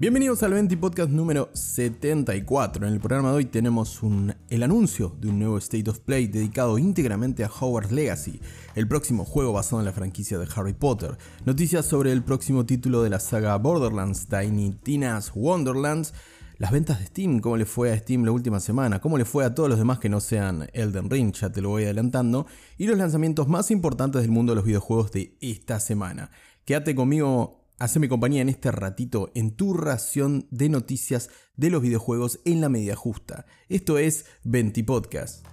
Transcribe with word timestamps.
Bienvenidos 0.00 0.44
al 0.44 0.52
20 0.52 0.76
Podcast 0.76 1.10
número 1.10 1.50
74. 1.54 2.86
En 2.86 2.92
el 2.92 3.00
programa 3.00 3.30
de 3.30 3.38
hoy 3.38 3.46
tenemos 3.46 4.00
el 4.48 4.62
anuncio 4.62 5.16
de 5.20 5.28
un 5.28 5.40
nuevo 5.40 5.58
State 5.58 5.90
of 5.90 5.98
Play 5.98 6.28
dedicado 6.28 6.78
íntegramente 6.78 7.42
a 7.42 7.48
Hogwarts 7.48 7.90
Legacy, 7.90 8.40
el 8.76 8.86
próximo 8.86 9.24
juego 9.24 9.54
basado 9.54 9.80
en 9.80 9.86
la 9.86 9.92
franquicia 9.92 10.38
de 10.38 10.46
Harry 10.54 10.72
Potter, 10.72 11.18
noticias 11.44 11.84
sobre 11.84 12.12
el 12.12 12.22
próximo 12.22 12.64
título 12.64 13.02
de 13.02 13.10
la 13.10 13.18
saga 13.18 13.56
Borderlands, 13.56 14.28
Tiny 14.28 14.70
Tina's 14.70 15.32
Wonderlands, 15.34 16.14
las 16.58 16.70
ventas 16.70 17.00
de 17.00 17.06
Steam, 17.06 17.40
cómo 17.40 17.56
le 17.56 17.66
fue 17.66 17.90
a 17.90 17.98
Steam 17.98 18.24
la 18.24 18.30
última 18.30 18.60
semana, 18.60 19.00
cómo 19.00 19.18
le 19.18 19.24
fue 19.24 19.44
a 19.44 19.52
todos 19.52 19.68
los 19.68 19.78
demás 19.78 19.98
que 19.98 20.08
no 20.08 20.20
sean 20.20 20.68
Elden 20.74 21.10
Ring, 21.10 21.34
ya 21.34 21.50
te 21.50 21.60
lo 21.60 21.70
voy 21.70 21.82
adelantando, 21.82 22.46
y 22.76 22.86
los 22.86 22.96
lanzamientos 22.96 23.48
más 23.48 23.72
importantes 23.72 24.22
del 24.22 24.30
mundo 24.30 24.52
de 24.52 24.56
los 24.56 24.64
videojuegos 24.64 25.10
de 25.10 25.36
esta 25.40 25.80
semana. 25.80 26.30
Quédate 26.64 26.94
conmigo 26.94 27.57
Haceme 27.80 28.08
compañía 28.08 28.42
en 28.42 28.48
este 28.48 28.72
ratito 28.72 29.30
en 29.36 29.52
tu 29.52 29.72
ración 29.72 30.48
de 30.50 30.68
noticias 30.68 31.30
de 31.56 31.70
los 31.70 31.80
videojuegos 31.80 32.40
en 32.44 32.60
la 32.60 32.68
media 32.68 32.96
justa. 32.96 33.46
Esto 33.68 33.98
es 33.98 34.26
20 34.42 34.82
Podcast. 34.82 35.46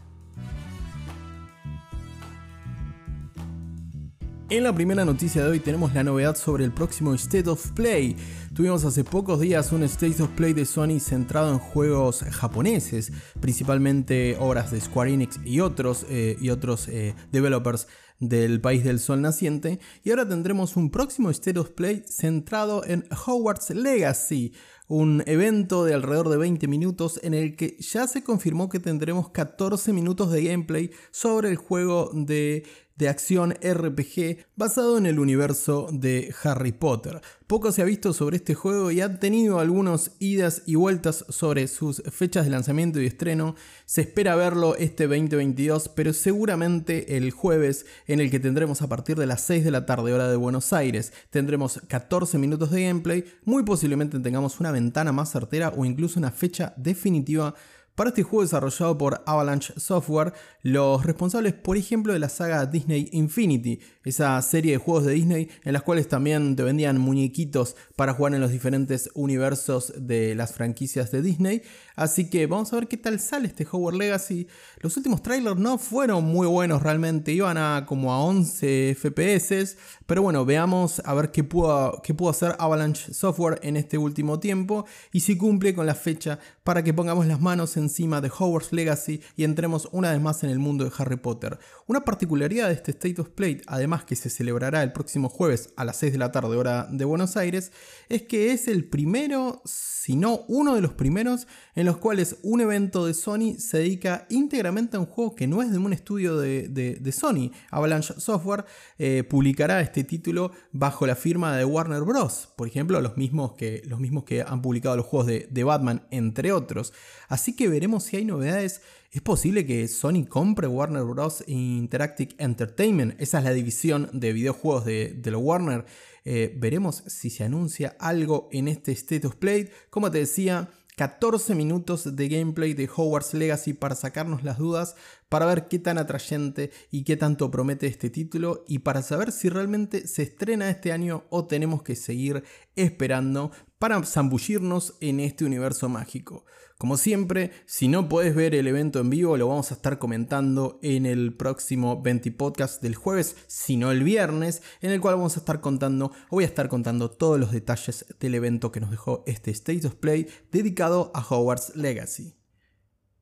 En 4.49 4.63
la 4.63 4.73
primera 4.73 5.05
noticia 5.05 5.43
de 5.43 5.49
hoy 5.49 5.59
tenemos 5.59 5.93
la 5.93 6.03
novedad 6.03 6.35
sobre 6.35 6.65
el 6.65 6.71
próximo 6.71 7.13
State 7.13 7.49
of 7.49 7.71
Play. 7.71 8.15
Tuvimos 8.55 8.85
hace 8.85 9.03
pocos 9.03 9.39
días 9.39 9.71
un 9.71 9.83
State 9.83 10.21
of 10.21 10.29
Play 10.29 10.53
de 10.53 10.65
Sony 10.65 10.99
centrado 10.99 11.51
en 11.51 11.59
juegos 11.59 12.23
japoneses, 12.23 13.11
principalmente 13.39 14.37
obras 14.39 14.71
de 14.71 14.81
Square 14.81 15.13
Enix 15.13 15.39
y 15.45 15.61
otros, 15.61 16.05
eh, 16.09 16.37
y 16.39 16.49
otros 16.49 16.87
eh, 16.87 17.15
developers 17.31 17.87
del 18.19 18.61
país 18.61 18.83
del 18.83 18.99
sol 18.99 19.21
naciente. 19.21 19.79
Y 20.03 20.09
ahora 20.09 20.27
tendremos 20.27 20.77
un 20.77 20.89
próximo 20.89 21.29
State 21.29 21.59
of 21.59 21.71
Play 21.71 22.03
centrado 22.07 22.85
en 22.85 23.05
Hogwarts 23.25 23.71
Legacy, 23.71 24.53
un 24.87 25.23
evento 25.25 25.83
de 25.83 25.93
alrededor 25.93 26.29
de 26.29 26.37
20 26.37 26.67
minutos 26.67 27.19
en 27.23 27.33
el 27.33 27.55
que 27.55 27.77
ya 27.79 28.07
se 28.07 28.23
confirmó 28.23 28.69
que 28.69 28.79
tendremos 28.79 29.29
14 29.29 29.93
minutos 29.93 30.31
de 30.31 30.43
gameplay 30.43 30.91
sobre 31.11 31.49
el 31.49 31.55
juego 31.55 32.11
de 32.13 32.63
de 32.95 33.09
acción 33.09 33.53
RPG 33.61 34.45
basado 34.55 34.97
en 34.97 35.05
el 35.05 35.19
universo 35.19 35.87
de 35.91 36.33
Harry 36.43 36.71
Potter. 36.71 37.21
Poco 37.47 37.71
se 37.71 37.81
ha 37.81 37.85
visto 37.85 38.13
sobre 38.13 38.37
este 38.37 38.55
juego 38.55 38.89
y 38.89 39.01
ha 39.01 39.19
tenido 39.19 39.59
algunas 39.59 40.11
idas 40.19 40.63
y 40.65 40.75
vueltas 40.75 41.25
sobre 41.29 41.67
sus 41.67 42.01
fechas 42.09 42.45
de 42.45 42.51
lanzamiento 42.51 42.99
y 42.99 43.05
estreno. 43.05 43.55
Se 43.85 44.01
espera 44.01 44.35
verlo 44.35 44.75
este 44.75 45.07
2022, 45.07 45.89
pero 45.89 46.13
seguramente 46.13 47.17
el 47.17 47.29
jueves 47.31 47.85
en 48.07 48.19
el 48.19 48.31
que 48.31 48.39
tendremos 48.39 48.81
a 48.81 48.89
partir 48.89 49.17
de 49.17 49.27
las 49.27 49.41
6 49.41 49.63
de 49.63 49.71
la 49.71 49.85
tarde 49.85 50.13
hora 50.13 50.27
de 50.27 50.37
Buenos 50.37 50.73
Aires, 50.73 51.13
tendremos 51.29 51.81
14 51.87 52.37
minutos 52.39 52.71
de 52.71 52.87
gameplay, 52.87 53.25
muy 53.43 53.63
posiblemente 53.63 54.19
tengamos 54.19 54.59
una 54.59 54.71
ventana 54.71 55.11
más 55.11 55.31
certera 55.31 55.73
o 55.75 55.85
incluso 55.85 56.19
una 56.19 56.31
fecha 56.31 56.73
definitiva 56.77 57.53
para 57.95 58.09
este 58.09 58.23
juego 58.23 58.43
desarrollado 58.43 58.97
por 58.97 59.23
Avalanche 59.25 59.73
Software, 59.77 60.33
los 60.61 61.05
responsables, 61.05 61.53
por 61.53 61.77
ejemplo, 61.77 62.11
de 62.11 62.19
la 62.19 62.27
saga 62.27 62.65
Disney 62.65 63.09
Infinity, 63.13 63.79
esa 64.03 64.41
serie 64.41 64.73
de 64.73 64.77
juegos 64.77 65.05
de 65.05 65.13
Disney 65.13 65.49
en 65.63 65.73
las 65.73 65.81
cuales 65.81 66.07
también 66.09 66.55
te 66.55 66.63
vendían 66.63 66.97
muñequitos 66.97 67.75
para 67.95 68.13
jugar 68.13 68.33
en 68.33 68.41
los 68.41 68.51
diferentes 68.51 69.09
universos 69.13 69.93
de 69.97 70.35
las 70.35 70.53
franquicias 70.53 71.09
de 71.11 71.21
Disney. 71.21 71.61
Así 71.95 72.29
que 72.29 72.47
vamos 72.47 72.73
a 72.73 72.75
ver 72.75 72.87
qué 72.87 72.97
tal 72.97 73.19
sale 73.19 73.47
este 73.47 73.65
Hogwarts 73.69 73.97
Legacy. 73.97 74.47
Los 74.81 74.97
últimos 74.97 75.23
trailers 75.23 75.57
no 75.57 75.77
fueron 75.77 76.25
muy 76.25 76.47
buenos 76.47 76.83
realmente, 76.83 77.31
iban 77.31 77.57
a 77.57 77.85
como 77.87 78.11
a 78.13 78.19
11 78.19 78.97
FPS, 78.99 79.77
pero 80.05 80.21
bueno, 80.21 80.45
veamos 80.45 81.01
a 81.05 81.13
ver 81.13 81.31
qué 81.31 81.43
pudo, 81.43 82.01
qué 82.03 82.13
pudo 82.13 82.31
hacer 82.31 82.55
Avalanche 82.59 83.13
Software 83.13 83.59
en 83.63 83.77
este 83.77 83.97
último 83.97 84.39
tiempo 84.39 84.85
y 85.13 85.21
si 85.21 85.37
cumple 85.37 85.73
con 85.73 85.85
la 85.85 85.95
fecha 85.95 86.39
para 86.63 86.83
que 86.83 86.93
pongamos 86.93 87.25
las 87.27 87.39
manos 87.39 87.77
encima 87.85 88.21
de 88.21 88.29
Hogwarts 88.29 88.73
Legacy 88.73 89.21
y 89.35 89.43
entremos 89.43 89.87
una 89.91 90.11
vez 90.11 90.21
más 90.21 90.43
en 90.43 90.49
el 90.49 90.59
mundo 90.59 90.83
de 90.83 90.91
Harry 90.97 91.17
Potter. 91.17 91.57
Una 91.87 92.01
particularidad 92.01 92.67
de 92.67 92.73
este 92.73 92.91
State 92.91 93.21
of 93.21 93.29
Play, 93.29 93.61
además 93.67 94.03
que 94.03 94.15
se 94.15 94.29
celebrará 94.29 94.83
el 94.83 94.91
próximo 94.91 95.29
jueves 95.29 95.69
a 95.77 95.85
las 95.85 95.97
6 95.97 96.13
de 96.13 96.19
la 96.19 96.31
tarde 96.31 96.55
hora 96.55 96.87
de 96.91 97.05
Buenos 97.05 97.37
Aires, 97.37 97.71
es 98.09 98.23
que 98.23 98.51
es 98.51 98.67
el 98.67 98.85
primero, 98.85 99.61
si 99.65 100.15
no 100.15 100.41
uno 100.47 100.75
de 100.75 100.81
los 100.81 100.93
primeros, 100.93 101.47
en 101.75 101.85
los 101.85 101.97
cuales 101.97 102.37
un 102.43 102.61
evento 102.61 103.05
de 103.05 103.13
Sony 103.13 103.55
se 103.57 103.79
dedica 103.79 104.25
íntegramente 104.29 104.97
a 104.97 104.99
un 104.99 105.05
juego 105.05 105.35
que 105.35 105.47
no 105.47 105.61
es 105.61 105.71
de 105.71 105.77
un 105.77 105.93
estudio 105.93 106.37
de, 106.37 107.11
Sony. 107.11 107.51
Avalanche 107.71 108.13
Software 108.17 108.65
eh, 108.97 109.23
publicará 109.23 109.79
este 109.81 110.03
título 110.03 110.51
bajo 110.71 111.07
la 111.07 111.15
firma 111.15 111.55
de 111.55 111.65
Warner 111.65 112.01
Bros. 112.01 112.49
Por 112.55 112.67
ejemplo, 112.67 112.99
los 112.99 113.15
mismos 113.17 113.53
que, 113.53 113.81
los 113.85 113.99
mismos 113.99 114.23
que 114.23 114.41
han 114.41 114.61
publicado 114.61 114.97
los 114.97 115.05
juegos 115.05 115.27
de, 115.27 115.47
de 115.49 115.63
Batman, 115.63 116.05
entre 116.11 116.51
otros. 116.51 116.93
Así 117.27 117.55
que 117.55 117.69
veremos 117.75 118.05
si 118.05 118.15
hay 118.15 118.25
novedades. 118.25 118.81
Es 119.11 119.21
posible 119.21 119.65
que 119.65 119.87
Sony 119.89 120.25
compre 120.27 120.67
Warner 120.67 121.03
Bros. 121.03 121.43
Interactive 121.45 122.33
Entertainment. 122.37 123.19
Esa 123.19 123.39
es 123.39 123.43
la 123.43 123.51
división 123.51 124.09
de 124.13 124.31
videojuegos 124.31 124.85
de, 124.85 125.13
de 125.13 125.35
Warner. 125.35 125.85
Eh, 126.23 126.55
veremos 126.57 127.03
si 127.07 127.29
se 127.29 127.43
anuncia 127.43 127.97
algo 127.99 128.47
en 128.53 128.69
este 128.69 128.93
State 128.93 129.27
of 129.27 129.35
Play. 129.35 129.69
Como 129.89 130.09
te 130.09 130.19
decía, 130.19 130.69
14 130.95 131.53
minutos 131.53 132.15
de 132.15 132.29
gameplay 132.29 132.73
de 132.73 132.89
Hogwarts 132.93 133.33
Legacy 133.33 133.73
para 133.73 133.95
sacarnos 133.95 134.45
las 134.45 134.57
dudas, 134.57 134.95
para 135.27 135.45
ver 135.45 135.67
qué 135.67 135.77
tan 135.77 135.97
atrayente 135.97 136.71
y 136.89 137.03
qué 137.03 137.17
tanto 137.17 137.51
promete 137.51 137.87
este 137.87 138.09
título 138.09 138.63
y 138.69 138.79
para 138.79 139.01
saber 139.01 139.33
si 139.33 139.49
realmente 139.49 140.07
se 140.07 140.23
estrena 140.23 140.69
este 140.69 140.93
año 140.93 141.25
o 141.29 141.45
tenemos 141.45 141.83
que 141.83 141.97
seguir 141.97 142.45
esperando 142.77 143.51
para 143.77 144.01
zambullirnos 144.03 144.95
en 145.01 145.19
este 145.19 145.43
universo 145.43 145.89
mágico. 145.89 146.45
Como 146.77 146.97
siempre, 146.97 147.51
si 147.65 147.87
no 147.87 148.09
puedes 148.09 148.35
ver 148.35 148.53
el 148.53 148.67
evento 148.67 148.99
en 148.99 149.09
vivo, 149.09 149.37
lo 149.37 149.47
vamos 149.47 149.71
a 149.71 149.75
estar 149.75 149.97
comentando 149.97 150.77
en 150.81 151.05
el 151.05 151.33
próximo 151.33 152.01
20 152.01 152.33
podcast 152.33 152.81
del 152.81 152.95
jueves, 152.95 153.37
si 153.47 153.77
no 153.77 153.91
el 153.91 154.03
viernes, 154.03 154.61
en 154.81 154.91
el 154.91 154.99
cual 154.99 155.15
vamos 155.15 155.37
a 155.37 155.39
estar 155.39 155.61
contando, 155.61 156.07
o 156.07 156.35
voy 156.35 156.43
a 156.43 156.47
estar 156.47 156.67
contando 156.67 157.09
todos 157.09 157.39
los 157.39 157.53
detalles 157.53 158.05
del 158.19 158.35
evento 158.35 158.73
que 158.73 158.81
nos 158.81 158.91
dejó 158.91 159.23
este 159.25 159.51
State 159.51 159.87
of 159.87 159.95
Play 159.95 160.27
dedicado 160.51 161.11
a 161.15 161.25
Hogwarts 161.25 161.77
Legacy. 161.77 162.35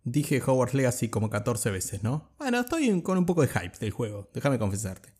Dije 0.03 0.41
Hogwarts 0.43 0.73
Legacy 0.73 1.09
como 1.09 1.29
14 1.29 1.69
veces, 1.69 2.01
¿no? 2.01 2.31
Bueno, 2.39 2.59
estoy 2.59 3.03
con 3.03 3.19
un 3.19 3.27
poco 3.27 3.43
de 3.43 3.49
hype 3.49 3.77
del 3.77 3.91
juego, 3.91 4.31
déjame 4.33 4.57
confesarte. 4.57 5.13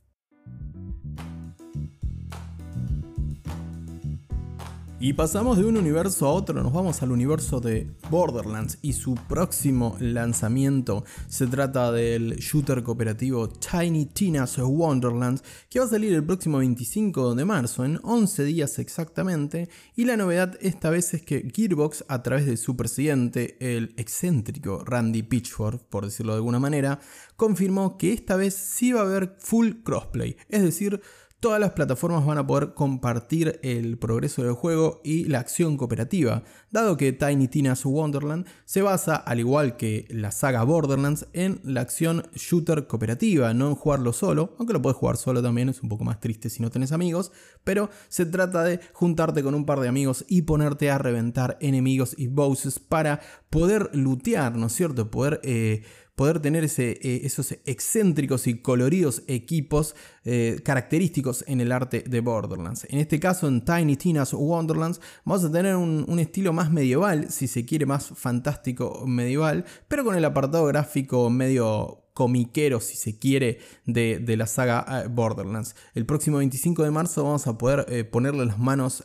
Y 5.05 5.11
pasamos 5.11 5.57
de 5.57 5.65
un 5.65 5.75
universo 5.75 6.27
a 6.27 6.31
otro, 6.31 6.63
nos 6.63 6.71
vamos 6.71 7.03
al 7.03 7.11
universo 7.11 7.59
de 7.59 7.87
Borderlands 8.09 8.77
y 8.81 8.93
su 8.93 9.15
próximo 9.15 9.97
lanzamiento. 9.99 11.03
Se 11.27 11.45
trata 11.45 11.91
del 11.91 12.37
shooter 12.37 12.83
cooperativo 12.83 13.49
Tiny 13.49 14.05
Tina's 14.05 14.57
Wonderlands, 14.57 15.43
que 15.69 15.79
va 15.79 15.85
a 15.87 15.89
salir 15.89 16.13
el 16.13 16.23
próximo 16.23 16.59
25 16.59 17.35
de 17.35 17.43
marzo, 17.43 17.83
en 17.83 17.99
11 18.01 18.45
días 18.45 18.79
exactamente. 18.79 19.67
Y 19.93 20.05
la 20.05 20.15
novedad 20.15 20.57
esta 20.61 20.89
vez 20.89 21.13
es 21.13 21.21
que 21.21 21.51
Gearbox, 21.53 22.05
a 22.07 22.23
través 22.23 22.45
de 22.45 22.55
su 22.55 22.77
presidente, 22.77 23.57
el 23.59 23.93
excéntrico 23.97 24.85
Randy 24.85 25.23
Pitchford, 25.23 25.81
por 25.81 26.05
decirlo 26.05 26.31
de 26.31 26.37
alguna 26.37 26.59
manera, 26.59 27.01
confirmó 27.35 27.97
que 27.97 28.13
esta 28.13 28.37
vez 28.37 28.53
sí 28.53 28.93
va 28.93 29.01
a 29.01 29.03
haber 29.03 29.35
full 29.37 29.83
crossplay, 29.83 30.37
es 30.47 30.63
decir, 30.63 31.01
Todas 31.43 31.59
las 31.59 31.71
plataformas 31.71 32.25
van 32.25 32.37
a 32.37 32.47
poder 32.47 32.73
compartir 32.73 33.59
el 33.63 33.97
progreso 33.97 34.43
del 34.43 34.53
juego 34.53 35.01
y 35.03 35.25
la 35.25 35.39
acción 35.39 35.75
cooperativa, 35.75 36.43
dado 36.71 36.95
que 36.95 37.11
Tiny 37.11 37.49
Tina's 37.49 37.83
Wonderland 37.83 38.45
se 38.63 38.81
basa, 38.81 39.17
al 39.17 39.41
igual 39.41 39.75
que 39.75 40.07
la 40.09 40.31
saga 40.31 40.63
Borderlands, 40.63 41.27
en 41.33 41.59
la 41.65 41.81
acción 41.81 42.27
shooter 42.33 42.87
cooperativa, 42.87 43.53
no 43.53 43.67
en 43.67 43.75
jugarlo 43.75 44.13
solo, 44.13 44.55
aunque 44.57 44.71
lo 44.71 44.81
puedes 44.81 44.95
jugar 44.95 45.17
solo 45.17 45.43
también, 45.43 45.67
es 45.67 45.83
un 45.83 45.89
poco 45.89 46.05
más 46.05 46.21
triste 46.21 46.49
si 46.49 46.61
no 46.61 46.69
tenés 46.69 46.93
amigos, 46.93 47.33
pero 47.65 47.89
se 48.07 48.25
trata 48.25 48.63
de 48.63 48.79
juntarte 48.93 49.43
con 49.43 49.53
un 49.53 49.65
par 49.65 49.81
de 49.81 49.89
amigos 49.89 50.23
y 50.29 50.43
ponerte 50.43 50.91
a 50.91 50.97
reventar 50.97 51.57
enemigos 51.59 52.15
y 52.17 52.27
bosses 52.27 52.79
para 52.79 53.19
poder 53.49 53.89
lootear, 53.91 54.55
¿no 54.55 54.67
es 54.67 54.73
cierto? 54.73 55.11
Poder... 55.11 55.41
Eh, 55.43 55.83
poder 56.15 56.39
tener 56.39 56.63
eh, 56.63 57.21
esos 57.23 57.51
excéntricos 57.65 58.47
y 58.47 58.61
coloridos 58.61 59.23
equipos 59.27 59.95
eh, 60.23 60.59
característicos 60.63 61.43
en 61.47 61.61
el 61.61 61.71
arte 61.71 62.03
de 62.07 62.19
Borderlands. 62.19 62.85
En 62.89 62.99
este 62.99 63.19
caso, 63.19 63.47
en 63.47 63.65
Tiny 63.65 63.95
Tina's 63.95 64.33
Wonderlands, 64.33 65.01
vamos 65.25 65.43
a 65.43 65.51
tener 65.51 65.75
un, 65.75 66.05
un, 66.07 66.19
estilo 66.19 66.53
más 66.53 66.71
medieval, 66.71 67.31
si 67.31 67.47
se 67.47 67.65
quiere, 67.65 67.85
más 67.85 68.07
fantástico 68.15 69.05
medieval, 69.07 69.65
pero 69.87 70.03
con 70.03 70.15
el 70.15 70.25
apartado 70.25 70.65
gráfico 70.67 71.29
medio 71.29 72.02
comiquero, 72.13 72.79
si 72.79 72.95
se 72.95 73.17
quiere, 73.17 73.59
de, 73.85 74.21
la 74.37 74.47
saga 74.47 75.03
eh, 75.03 75.07
Borderlands. 75.07 75.75
El 75.93 76.05
próximo 76.05 76.37
25 76.37 76.83
de 76.83 76.91
marzo 76.91 77.23
vamos 77.23 77.47
a 77.47 77.57
poder 77.57 77.85
eh, 77.89 78.03
ponerle 78.03 78.45
las 78.45 78.59
manos 78.59 79.03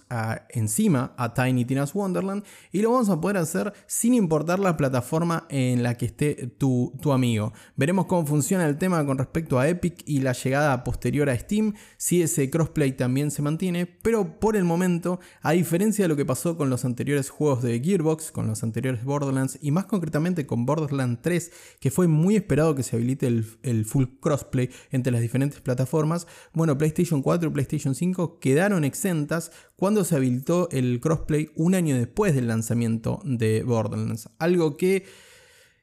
encima 0.51 1.15
a 1.17 1.35
Tiny 1.35 1.65
Tina's 1.65 1.95
Wonderland 1.95 2.45
y 2.73 2.81
lo 2.83 2.93
vamos 2.93 3.09
a 3.09 3.21
poder 3.21 3.37
hacer 3.37 3.73
sin 3.87 4.15
importar 4.15 4.59
la 4.59 4.77
plataforma 4.77 5.47
en 5.49 5.83
la 5.83 5.97
que 5.97 6.07
esté 6.07 6.47
tu, 6.47 6.93
tu 7.01 7.13
amigo. 7.13 7.53
Veremos 7.77 8.07
cómo 8.07 8.27
funciona 8.27 8.67
el 8.67 8.79
tema 8.79 9.05
con 9.05 9.19
respecto 9.19 9.59
a 9.59 9.69
Epic 9.69 10.03
y 10.07 10.21
la 10.21 10.33
llegada 10.33 10.85
posterior 10.85 11.31
a 11.31 11.39
Steam, 11.39 11.75
si 11.97 12.23
ese 12.23 12.51
crossplay 12.51 12.93
también 12.93 13.31
se 13.31 13.43
mantiene, 13.43 13.87
pero 13.87 14.39
por 14.39 14.57
el 14.57 14.65
momento, 14.65 15.21
a 15.43 15.53
diferencia 15.53 16.05
de 16.05 16.09
lo 16.09 16.17
que 16.17 16.25
pasó 16.25 16.57
con 16.57 16.71
los 16.71 16.85
anteriores 16.85 17.31
juegos 17.31 17.63
de 17.63 17.81
Gearbox, 17.81 18.31
con 18.33 18.47
los 18.47 18.63
anteriores 18.63 19.05
Borderlands 19.05 19.59
y 19.61 19.71
más 19.71 19.87
concretamente 19.87 20.47
con 20.47 20.67
Borderlands 20.67 21.21
3, 21.23 21.53
que 21.81 21.91
fue 21.91 22.09
muy 22.09 22.37
esperado 22.37 22.75
que 22.75 22.83
se 22.83 22.98
habilite 22.99 23.27
el, 23.27 23.85
full 23.85 24.05
crossplay 24.21 24.71
entre 24.91 25.13
las 25.13 25.23
diferentes 25.23 25.61
plataformas, 25.61 26.27
bueno, 26.53 26.77
PlayStation 26.77 27.23
4 27.23 27.49
y 27.49 27.53
PlayStation 27.53 27.95
5 27.95 28.39
quedaron 28.39 28.85
exentas 28.85 29.51
cuando 29.77 30.05
se 30.05 30.17
habilitó 30.17 30.69
el 30.71 31.01
crossplay 31.01 31.51
un 31.57 31.75
año 31.75 31.97
después 31.97 32.35
del 32.35 32.49
lanzamiento 32.49 33.21
de 33.25 33.63
Borderlands. 33.63 34.29
Algo 34.39 34.77
que 34.77 35.05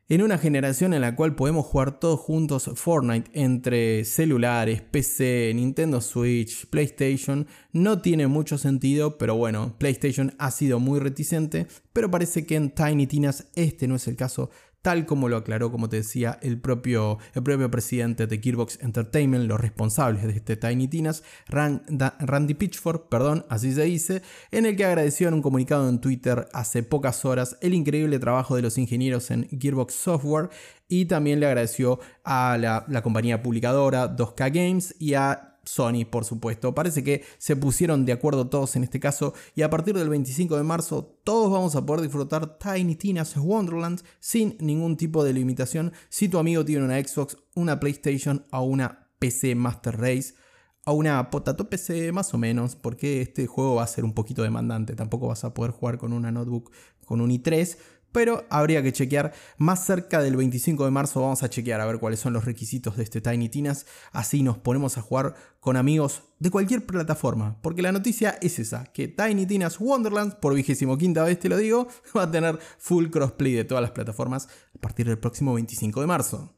en 0.07 0.21
una 0.21 0.37
generación 0.37 0.93
en 0.93 1.01
la 1.01 1.15
cual 1.15 1.33
podemos 1.33 1.65
jugar 1.65 1.99
todos 1.99 2.19
juntos 2.19 2.69
Fortnite 2.75 3.31
entre 3.33 4.05
celulares, 4.05 4.83
PC, 4.83 5.51
Nintendo 5.55 5.99
Switch, 5.99 6.67
PlayStation, 6.67 7.47
no 7.71 8.01
tiene 8.03 8.27
mucho 8.27 8.59
sentido, 8.59 9.17
pero 9.17 9.35
bueno, 9.35 9.73
PlayStation 9.79 10.35
ha 10.37 10.51
sido 10.51 10.79
muy 10.79 10.99
reticente, 10.99 11.65
pero 11.91 12.11
parece 12.11 12.45
que 12.45 12.55
en 12.55 12.69
Tiny 12.69 13.07
Tinas 13.07 13.47
este 13.55 13.87
no 13.87 13.95
es 13.95 14.07
el 14.07 14.15
caso, 14.15 14.51
tal 14.85 15.07
como 15.07 15.29
lo 15.29 15.37
aclaró, 15.37 15.71
como 15.71 15.89
te 15.89 15.95
decía, 15.97 16.37
el 16.43 16.61
propio, 16.61 17.17
el 17.33 17.41
propio 17.41 17.71
presidente 17.71 18.27
de 18.27 18.37
Gearbox 18.37 18.77
Entertainment, 18.83 19.47
los 19.47 19.59
responsables 19.59 20.21
de 20.21 20.33
este 20.33 20.57
Tiny 20.57 20.87
Tinas, 20.87 21.23
Randy 21.47 22.53
Pitchford, 22.53 23.09
perdón, 23.09 23.47
así 23.49 23.73
se 23.73 23.81
dice, 23.81 24.21
en 24.51 24.67
el 24.67 24.75
que 24.75 24.85
agradeció 24.85 25.27
en 25.27 25.33
un 25.33 25.41
comunicado 25.41 25.89
en 25.89 25.99
Twitter 25.99 26.47
hace 26.53 26.83
pocas 26.83 27.25
horas 27.25 27.57
el 27.61 27.73
increíble 27.73 28.19
trabajo 28.19 28.55
de 28.55 28.61
los 28.61 28.77
ingenieros 28.77 29.31
en 29.31 29.49
Gearbox 29.59 29.95
Software 29.95 30.51
y 30.87 31.05
también 31.05 31.39
le 31.39 31.47
agradeció 31.47 31.99
a 32.23 32.55
la, 32.59 32.85
la 32.87 33.01
compañía 33.01 33.41
publicadora 33.41 34.15
2K 34.15 34.53
Games 34.53 34.95
y 34.99 35.15
a 35.15 35.54
Sony, 35.65 36.05
por 36.09 36.25
supuesto. 36.25 36.73
Parece 36.73 37.03
que 37.03 37.23
se 37.37 37.55
pusieron 37.55 38.05
de 38.05 38.13
acuerdo 38.13 38.47
todos 38.47 38.75
en 38.75 38.83
este 38.83 38.99
caso 38.99 39.33
y 39.55 39.61
a 39.61 39.69
partir 39.69 39.95
del 39.95 40.09
25 40.09 40.57
de 40.57 40.63
marzo 40.63 41.19
todos 41.23 41.51
vamos 41.51 41.75
a 41.75 41.85
poder 41.85 42.01
disfrutar 42.01 42.57
Tiny 42.57 42.95
Tina's 42.95 43.35
Wonderland 43.37 44.01
sin 44.19 44.57
ningún 44.59 44.97
tipo 44.97 45.23
de 45.23 45.33
limitación 45.33 45.93
si 46.09 46.29
tu 46.29 46.37
amigo 46.37 46.63
tiene 46.63 46.85
una 46.85 46.99
Xbox, 46.99 47.37
una 47.55 47.79
PlayStation 47.79 48.45
o 48.51 48.61
una 48.61 49.09
PC 49.19 49.55
Master 49.55 49.99
Race 49.99 50.33
o 50.85 50.93
una 50.93 51.31
Potato 51.31 51.67
PC 51.67 52.11
más 52.11 52.33
o 52.33 52.37
menos, 52.37 52.75
porque 52.75 53.21
este 53.21 53.47
juego 53.47 53.75
va 53.75 53.83
a 53.83 53.87
ser 53.87 54.05
un 54.05 54.13
poquito 54.13 54.43
demandante, 54.43 54.95
tampoco 54.95 55.27
vas 55.27 55.43
a 55.43 55.53
poder 55.53 55.71
jugar 55.71 55.97
con 55.97 56.13
una 56.13 56.31
notebook 56.31 56.71
con 57.05 57.21
un 57.21 57.29
i3, 57.29 57.77
pero 58.15 58.45
habría 58.49 58.81
que 58.81 58.93
chequear. 58.93 59.33
Más 59.57 59.85
cerca 59.85 60.21
del 60.21 60.37
25 60.37 60.85
de 60.85 60.91
marzo 60.91 61.19
vamos 61.19 61.43
a 61.43 61.49
chequear 61.49 61.81
a 61.81 61.85
ver 61.85 61.99
cuáles 61.99 62.21
son 62.21 62.31
los 62.31 62.45
requisitos 62.45 62.95
de 62.95 63.03
este 63.03 63.19
Tiny 63.19 63.49
Tinas. 63.49 63.85
Así 64.13 64.41
nos 64.41 64.57
ponemos 64.57 64.97
a 64.97 65.01
jugar 65.01 65.35
con 65.59 65.75
amigos 65.75 66.23
de 66.39 66.49
cualquier 66.49 66.85
plataforma. 66.85 67.57
Porque 67.61 67.81
la 67.81 67.91
noticia 67.91 68.37
es 68.41 68.57
esa, 68.57 68.85
que 68.85 69.09
Tiny 69.09 69.45
Tinas 69.45 69.81
Wonderlands, 69.81 70.35
por 70.35 70.53
vigésimo 70.53 70.97
quinta 70.97 71.25
vez 71.25 71.41
te 71.41 71.49
lo 71.49 71.57
digo, 71.57 71.89
va 72.17 72.23
a 72.23 72.31
tener 72.31 72.57
full 72.77 73.07
crossplay 73.07 73.51
de 73.51 73.65
todas 73.65 73.81
las 73.81 73.91
plataformas 73.91 74.47
a 74.73 74.79
partir 74.79 75.07
del 75.07 75.19
próximo 75.19 75.53
25 75.53 75.99
de 75.99 76.07
marzo. 76.07 76.55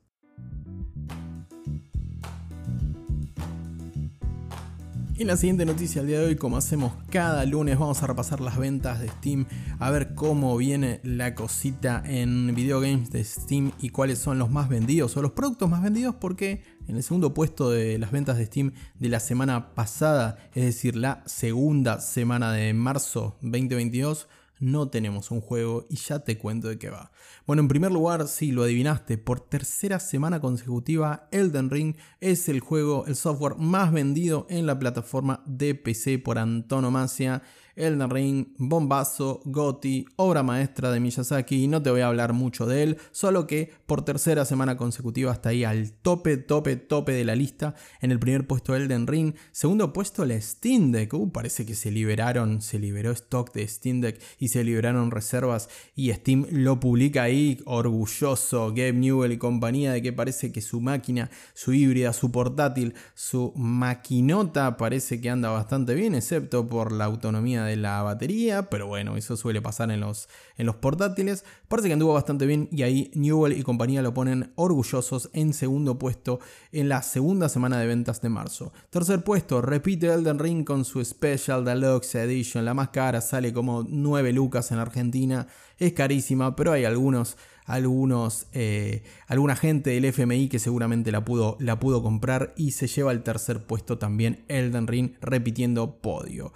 Y 5.20 5.24
la 5.24 5.36
siguiente 5.36 5.66
noticia 5.66 6.02
del 6.02 6.10
día 6.10 6.20
de 6.20 6.28
hoy, 6.28 6.36
como 6.36 6.58
hacemos 6.58 6.94
cada 7.10 7.44
lunes, 7.48 7.80
vamos 7.80 8.04
a 8.04 8.08
repasar 8.08 8.40
las 8.40 8.56
ventas 8.56 9.00
de 9.00 9.08
Steam, 9.08 9.48
a 9.80 9.90
ver 9.90 10.14
cómo 10.14 10.56
viene 10.58 11.00
la 11.04 11.34
cosita 11.34 12.04
en 12.06 12.54
videogames 12.54 13.10
de 13.10 13.24
Steam 13.24 13.72
y 13.80 13.90
cuáles 13.90 14.20
son 14.20 14.38
los 14.38 14.52
más 14.52 14.70
vendidos 14.70 15.18
o 15.18 15.24
los 15.24 15.32
productos 15.32 15.72
más 15.72 15.82
vendidos, 15.82 16.14
porque 16.22 16.62
en 16.88 16.98
el 16.98 17.02
segundo 17.02 17.34
puesto 17.34 17.72
de 17.72 17.98
las 17.98 18.12
ventas 18.12 18.38
de 18.38 18.46
Steam 18.46 18.74
de 19.00 19.10
la 19.10 19.20
semana 19.20 19.74
pasada, 19.74 20.38
es 20.54 20.66
decir, 20.66 20.96
la 20.96 21.24
segunda 21.26 22.00
semana 22.00 22.52
de 22.52 22.76
marzo 22.76 23.40
2022, 23.42 24.28
no 24.60 24.90
tenemos 24.90 25.32
un 25.32 25.42
juego 25.42 25.86
y 25.90 25.96
ya 25.96 26.20
te 26.20 26.38
cuento 26.38 26.68
de 26.68 26.78
qué 26.78 26.90
va. 26.90 27.12
Bueno, 27.46 27.62
en 27.62 27.68
primer 27.68 27.92
lugar, 27.92 28.28
si 28.28 28.52
lo 28.52 28.64
adivinaste, 28.64 29.18
por 29.18 29.40
tercera 29.40 30.00
semana 30.00 30.40
consecutiva, 30.40 31.28
Elden 31.32 31.70
Ring 31.70 31.96
es 32.20 32.50
el 32.50 32.60
juego, 32.60 33.06
el 33.08 33.16
software 33.16 33.56
más 33.58 33.92
vendido 33.92 34.48
en 34.50 34.66
la 34.66 34.80
plataforma 34.80 35.44
de 35.46 35.76
PC 35.76 36.20
por 36.20 36.38
antonomasia 36.38 37.44
Elden 37.78 38.10
Ring, 38.10 38.48
bombazo, 38.58 39.42
Gotti, 39.46 40.06
obra 40.16 40.44
maestra 40.44 40.92
de 40.92 41.00
Miyazaki, 41.00 41.64
y 41.64 41.68
no 41.68 41.82
te 41.82 41.92
voy 41.92 42.02
a 42.02 42.08
hablar 42.08 42.34
mucho 42.34 42.66
de 42.66 42.84
él, 42.84 42.98
solo 43.12 43.48
que 43.48 43.72
por 43.86 44.04
tercera 44.04 44.46
semana 44.46 44.78
consecutiva 44.78 45.32
está 45.32 45.50
ahí 45.50 45.64
al 45.64 45.92
tope, 45.92 46.38
tope, 46.38 46.76
tope 46.76 47.14
de 47.14 47.24
la 47.24 47.36
lista. 47.36 47.76
En 48.02 48.12
el 48.12 48.20
primer 48.20 48.48
puesto 48.48 48.76
Elden 48.76 49.08
Ring, 49.08 49.34
segundo 49.52 49.94
puesto 49.94 50.26
la 50.26 50.40
Steam 50.40 50.92
Deck, 50.92 51.14
uh, 51.14 51.32
parece 51.32 51.66
que 51.66 51.76
se 51.76 51.92
liberaron, 51.92 52.62
se 52.62 52.80
liberó 52.80 53.12
stock 53.12 53.54
de 53.54 53.68
Steam 53.68 54.02
Deck 54.02 54.22
y 54.40 54.50
se 54.50 54.64
liberaron 54.64 55.12
reservas 55.12 55.70
y 55.96 56.12
Steam 56.12 56.46
lo 56.52 56.80
publica 56.80 57.24
ahí, 57.24 57.60
orgulloso 57.66 58.70
Gabe 58.70 58.94
Newell 58.94 59.32
y 59.32 59.38
compañía 59.38 59.94
de 59.94 60.02
que 60.02 60.14
parece 60.14 60.52
que 60.52 60.62
su 60.62 60.82
máquina, 60.82 61.30
su 61.54 61.74
híbrida, 61.74 62.14
su 62.14 62.32
portátil, 62.32 62.96
su 63.14 63.54
maquinota 63.56 64.78
parece 64.78 65.22
que 65.22 65.30
anda 65.30 65.50
bastante 65.50 65.94
bien, 65.94 66.16
excepto 66.16 66.68
por 66.68 66.92
la 66.92 67.06
autonomía 67.06 67.64
de 67.68 67.76
la 67.76 68.02
batería, 68.02 68.70
pero 68.70 68.88
bueno, 68.88 69.18
eso 69.18 69.38
suele 69.38 69.62
pasar 69.62 69.92
en 69.92 70.00
los, 70.00 70.28
en 70.58 70.66
los 70.66 70.76
portátiles. 70.78 71.46
Parece 71.68 71.90
que 71.90 71.94
anduvo 71.94 72.14
bastante 72.14 72.46
bien 72.46 72.68
y 72.72 72.82
ahí 72.82 73.12
Newell 73.14 73.58
y 73.58 73.64
compañía 73.64 74.02
lo 74.02 74.14
ponen 74.14 74.52
orgullosos 74.56 75.30
en 75.34 75.54
segundo 75.54 76.00
puesto 76.00 76.40
en 76.72 76.90
la 76.90 77.04
segunda 77.04 77.50
semana 77.50 77.80
de 77.80 77.88
ventas 77.88 78.22
de 78.22 78.30
marzo. 78.30 78.74
Tercer 78.90 79.24
puesto, 79.24 79.62
repite 79.62 80.08
Elden 80.08 80.40
Ring 80.40 80.66
con 80.66 80.86
su 80.86 81.04
Special 81.04 81.64
Deluxe 81.64 82.16
Edition. 82.16 82.66
La 82.66 82.74
más 82.74 82.90
cara 82.90 83.22
sale 83.22 83.54
como 83.54 83.86
9 83.88 84.34
lucas 84.34 84.72
en 84.72 84.80
Argentina. 84.80 85.48
Es 85.78 85.94
carísima, 85.94 86.56
pero 86.56 86.72
hay 86.72 86.86
algunos 86.86 87.38
algunos, 87.68 88.48
eh, 88.54 89.04
alguna 89.28 89.56
gente 89.56 89.92
del 89.92 90.06
FMI 90.06 90.48
que 90.48 90.58
seguramente 90.58 91.12
la 91.12 91.24
pudo, 91.24 91.58
la 91.60 91.80
pudo 91.80 92.02
comprar 92.02 92.54
y 92.56 92.72
se 92.72 92.88
lleva 92.88 93.12
el 93.12 93.24
tercer 93.24 93.66
puesto 93.66 93.98
también 93.98 94.46
Elden 94.48 94.88
Ring 94.88 95.12
repitiendo 95.22 95.98
podio. 95.98 96.54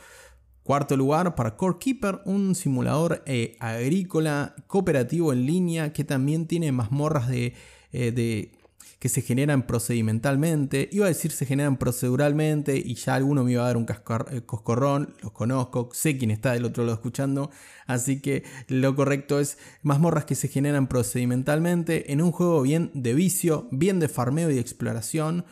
Cuarto 0.63 0.95
lugar 0.95 1.33
para 1.35 1.57
Core 1.57 1.77
Keeper, 1.79 2.21
un 2.25 2.53
simulador 2.53 3.23
eh, 3.25 3.55
agrícola 3.59 4.55
cooperativo 4.67 5.33
en 5.33 5.47
línea 5.47 5.91
que 5.91 6.03
también 6.03 6.45
tiene 6.45 6.71
mazmorras 6.71 7.31
eh, 7.31 7.53
de, 7.91 8.51
que 8.99 9.09
se 9.09 9.23
generan 9.23 9.65
procedimentalmente. 9.65 10.87
Iba 10.91 11.06
a 11.06 11.09
decir 11.09 11.31
se 11.31 11.47
generan 11.47 11.77
proceduralmente 11.77 12.77
y 12.77 12.94
ya 12.94 13.15
alguno 13.15 13.44
me 13.44 13.53
iba 13.53 13.63
a 13.63 13.65
dar 13.65 13.77
un 13.77 13.87
eh, 13.89 14.41
coscorrón, 14.45 15.15
los 15.23 15.31
conozco, 15.31 15.89
sé 15.94 16.19
quién 16.19 16.30
está 16.30 16.53
del 16.53 16.65
otro 16.65 16.83
lado 16.83 16.94
escuchando, 16.94 17.49
así 17.87 18.21
que 18.21 18.44
lo 18.68 18.95
correcto 18.95 19.39
es 19.39 19.57
mazmorras 19.81 20.25
que 20.25 20.35
se 20.35 20.47
generan 20.47 20.85
procedimentalmente 20.85 22.13
en 22.13 22.21
un 22.21 22.31
juego 22.31 22.61
bien 22.61 22.91
de 22.94 23.15
vicio, 23.15 23.68
bien 23.71 23.99
de 23.99 24.09
farmeo 24.09 24.51
y 24.51 24.59
exploración. 24.59 25.45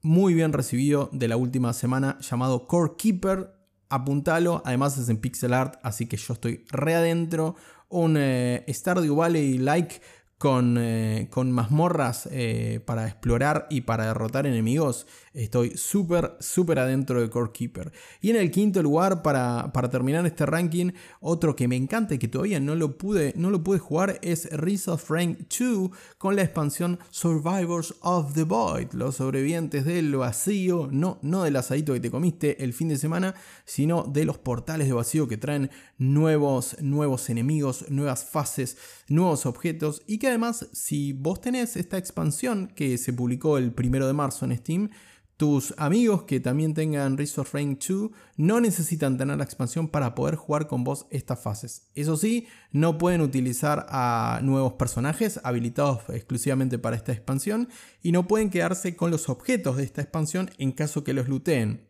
Muy 0.00 0.32
bien 0.32 0.52
recibido 0.52 1.10
de 1.12 1.26
la 1.26 1.36
última 1.36 1.72
semana 1.72 2.18
llamado 2.20 2.68
Core 2.68 2.92
Keeper 2.96 3.63
apuntalo. 3.94 4.62
Además 4.64 4.98
es 4.98 5.08
en 5.08 5.18
pixel 5.18 5.54
art, 5.54 5.78
así 5.82 6.06
que 6.06 6.16
yo 6.16 6.34
estoy 6.34 6.64
re 6.70 6.94
adentro. 6.94 7.56
Un 7.88 8.16
eh, 8.18 8.64
Stardew 8.68 9.16
Valley 9.16 9.58
like 9.58 10.00
con, 10.38 10.76
eh, 10.78 11.28
con 11.30 11.52
mazmorras 11.52 12.28
eh, 12.30 12.80
para 12.84 13.06
explorar 13.06 13.66
y 13.70 13.82
para 13.82 14.06
derrotar 14.06 14.46
enemigos, 14.46 15.06
estoy 15.32 15.76
súper, 15.76 16.36
súper 16.40 16.78
adentro 16.78 17.20
de 17.20 17.30
Core 17.30 17.52
Keeper. 17.52 17.92
Y 18.20 18.30
en 18.30 18.36
el 18.36 18.50
quinto 18.50 18.82
lugar, 18.82 19.22
para, 19.22 19.72
para, 19.72 19.88
terminar 19.90 20.26
este 20.26 20.44
ranking, 20.44 20.92
otro 21.20 21.56
que 21.56 21.68
me 21.68 21.76
encanta 21.76 22.14
y 22.14 22.18
que 22.18 22.28
todavía 22.28 22.60
no 22.60 22.74
lo 22.74 22.98
pude, 22.98 23.32
no 23.36 23.50
lo 23.50 23.62
pude 23.62 23.78
jugar 23.78 24.18
es 24.22 24.48
Rise 24.52 24.90
of 24.90 25.10
Rank 25.10 25.38
2 25.48 25.90
con 26.18 26.36
la 26.36 26.42
expansión 26.42 26.98
Survivors 27.10 27.94
of 28.00 28.34
the 28.34 28.44
Void, 28.44 28.92
los 28.92 29.16
sobrevivientes 29.16 29.84
del 29.84 30.14
vacío, 30.16 30.88
no, 30.90 31.18
no 31.22 31.44
del 31.44 31.56
asadito 31.56 31.92
que 31.92 32.00
te 32.00 32.10
comiste 32.10 32.62
el 32.62 32.72
fin 32.72 32.88
de 32.88 32.96
semana, 32.96 33.34
sino 33.64 34.04
de 34.04 34.24
los 34.24 34.38
portales 34.38 34.88
de 34.88 34.94
vacío 34.94 35.28
que 35.28 35.36
traen 35.36 35.70
nuevos, 35.96 36.76
nuevos 36.80 37.30
enemigos, 37.30 37.86
nuevas 37.88 38.24
fases, 38.24 38.76
nuevos 39.08 39.46
objetos 39.46 40.02
y 40.06 40.18
que 40.18 40.33
además 40.34 40.68
si 40.72 41.12
vos 41.12 41.40
tenés 41.40 41.76
esta 41.76 41.96
expansión 41.96 42.68
que 42.74 42.98
se 42.98 43.12
publicó 43.12 43.56
el 43.56 43.72
primero 43.72 44.06
de 44.06 44.12
marzo 44.12 44.44
en 44.44 44.56
Steam, 44.56 44.90
Tus 45.36 45.74
amigos 45.78 46.22
que 46.24 46.38
también 46.38 46.74
tengan 46.74 47.18
Rise 47.18 47.40
of 47.40 47.52
Rain 47.52 47.76
2 47.76 48.10
no 48.36 48.60
necesitan 48.60 49.18
tener 49.18 49.36
la 49.36 49.42
expansión 49.42 49.88
para 49.88 50.14
poder 50.14 50.36
jugar 50.36 50.68
con 50.68 50.84
vos 50.84 51.06
estas 51.10 51.40
fases. 51.42 51.90
Eso 51.96 52.16
sí, 52.16 52.46
no 52.70 52.98
pueden 52.98 53.20
utilizar 53.20 53.86
a 53.88 54.38
nuevos 54.44 54.74
personajes 54.74 55.40
habilitados 55.42 56.02
exclusivamente 56.10 56.78
para 56.78 56.94
esta 56.94 57.10
expansión 57.10 57.68
y 58.00 58.12
no 58.12 58.28
pueden 58.28 58.48
quedarse 58.48 58.94
con 58.94 59.10
los 59.10 59.28
objetos 59.28 59.76
de 59.76 59.82
esta 59.82 60.02
expansión 60.02 60.50
en 60.58 60.70
caso 60.70 61.02
que 61.02 61.14
los 61.14 61.28
looteen. 61.28 61.88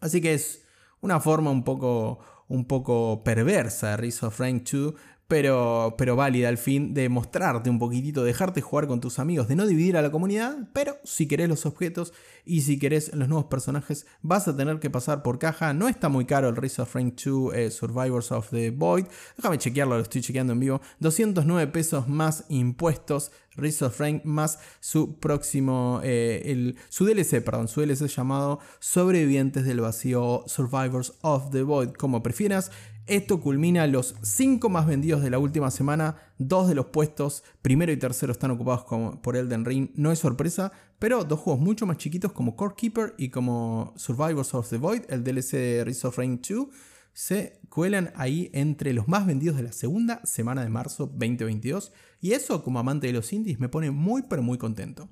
Así 0.00 0.22
que 0.22 0.32
es 0.32 0.62
una 1.02 1.20
forma 1.20 1.50
un 1.50 1.64
poco, 1.64 2.20
un 2.48 2.64
poco 2.64 3.22
perversa 3.22 3.90
de 3.90 3.96
Rise 3.98 4.24
of 4.24 4.40
Rain 4.40 4.64
2 4.64 4.94
pero, 5.28 5.94
pero 5.98 6.16
válida 6.16 6.48
al 6.48 6.56
fin 6.56 6.94
de 6.94 7.10
mostrarte 7.10 7.68
un 7.68 7.78
poquitito, 7.78 8.24
dejarte 8.24 8.62
jugar 8.62 8.86
con 8.86 9.00
tus 9.00 9.18
amigos, 9.18 9.46
de 9.46 9.56
no 9.56 9.66
dividir 9.66 9.98
a 9.98 10.02
la 10.02 10.10
comunidad, 10.10 10.56
pero 10.72 10.96
si 11.04 11.28
querés 11.28 11.50
los 11.50 11.66
objetos 11.66 12.14
y 12.46 12.62
si 12.62 12.78
querés 12.78 13.14
los 13.14 13.28
nuevos 13.28 13.44
personajes 13.44 14.06
vas 14.22 14.48
a 14.48 14.56
tener 14.56 14.80
que 14.80 14.88
pasar 14.88 15.22
por 15.22 15.38
caja. 15.38 15.74
No 15.74 15.86
está 15.86 16.08
muy 16.08 16.24
caro 16.24 16.48
el 16.48 16.56
Rise 16.56 16.80
of 16.80 16.94
Rain 16.94 17.14
2 17.14 17.54
eh, 17.54 17.70
Survivors 17.70 18.32
of 18.32 18.48
the 18.48 18.70
Void. 18.70 19.04
Déjame 19.36 19.58
chequearlo, 19.58 19.96
lo 19.96 20.02
estoy 20.02 20.22
chequeando 20.22 20.54
en 20.54 20.60
vivo. 20.60 20.80
209 21.00 21.70
pesos 21.70 22.08
más 22.08 22.46
impuestos. 22.48 23.30
Rise 23.54 23.84
of 23.84 24.00
Rain 24.00 24.22
más 24.24 24.60
su 24.80 25.18
próximo, 25.18 26.00
eh, 26.04 26.42
el, 26.46 26.76
su 26.88 27.04
DLC, 27.04 27.42
perdón, 27.44 27.68
su 27.68 27.82
DLC 27.82 28.06
llamado 28.06 28.60
Sobrevivientes 28.78 29.64
del 29.64 29.80
Vacío 29.80 30.44
Survivors 30.46 31.12
of 31.20 31.50
the 31.50 31.62
Void, 31.62 31.90
como 31.90 32.22
prefieras. 32.22 32.70
Esto 33.08 33.40
culmina 33.40 33.86
los 33.86 34.16
5 34.20 34.68
más 34.68 34.86
vendidos 34.86 35.22
de 35.22 35.30
la 35.30 35.38
última 35.38 35.70
semana. 35.70 36.16
Dos 36.36 36.68
de 36.68 36.74
los 36.74 36.86
puestos, 36.86 37.42
primero 37.62 37.90
y 37.90 37.96
tercero, 37.96 38.32
están 38.32 38.50
ocupados 38.50 38.84
por 39.22 39.34
Elden 39.34 39.64
Ring. 39.64 39.88
No 39.94 40.12
es 40.12 40.18
sorpresa, 40.18 40.72
pero 40.98 41.24
dos 41.24 41.40
juegos 41.40 41.62
mucho 41.62 41.86
más 41.86 41.96
chiquitos 41.96 42.32
como 42.32 42.54
Core 42.54 42.74
Keeper 42.76 43.14
y 43.16 43.30
como 43.30 43.94
Survivors 43.96 44.52
of 44.52 44.68
the 44.68 44.76
Void, 44.76 45.04
el 45.08 45.24
DLC 45.24 45.52
de 45.52 45.84
Rise 45.86 46.06
of 46.06 46.18
Rain 46.18 46.38
2, 46.46 46.66
se 47.14 47.62
cuelan 47.70 48.12
ahí 48.14 48.50
entre 48.52 48.92
los 48.92 49.08
más 49.08 49.24
vendidos 49.24 49.56
de 49.56 49.62
la 49.62 49.72
segunda 49.72 50.20
semana 50.24 50.62
de 50.62 50.68
marzo 50.68 51.06
2022. 51.06 51.92
Y 52.20 52.32
eso, 52.32 52.62
como 52.62 52.78
amante 52.78 53.06
de 53.06 53.14
los 53.14 53.32
indies, 53.32 53.58
me 53.58 53.70
pone 53.70 53.90
muy 53.90 54.24
pero 54.28 54.42
muy 54.42 54.58
contento. 54.58 55.08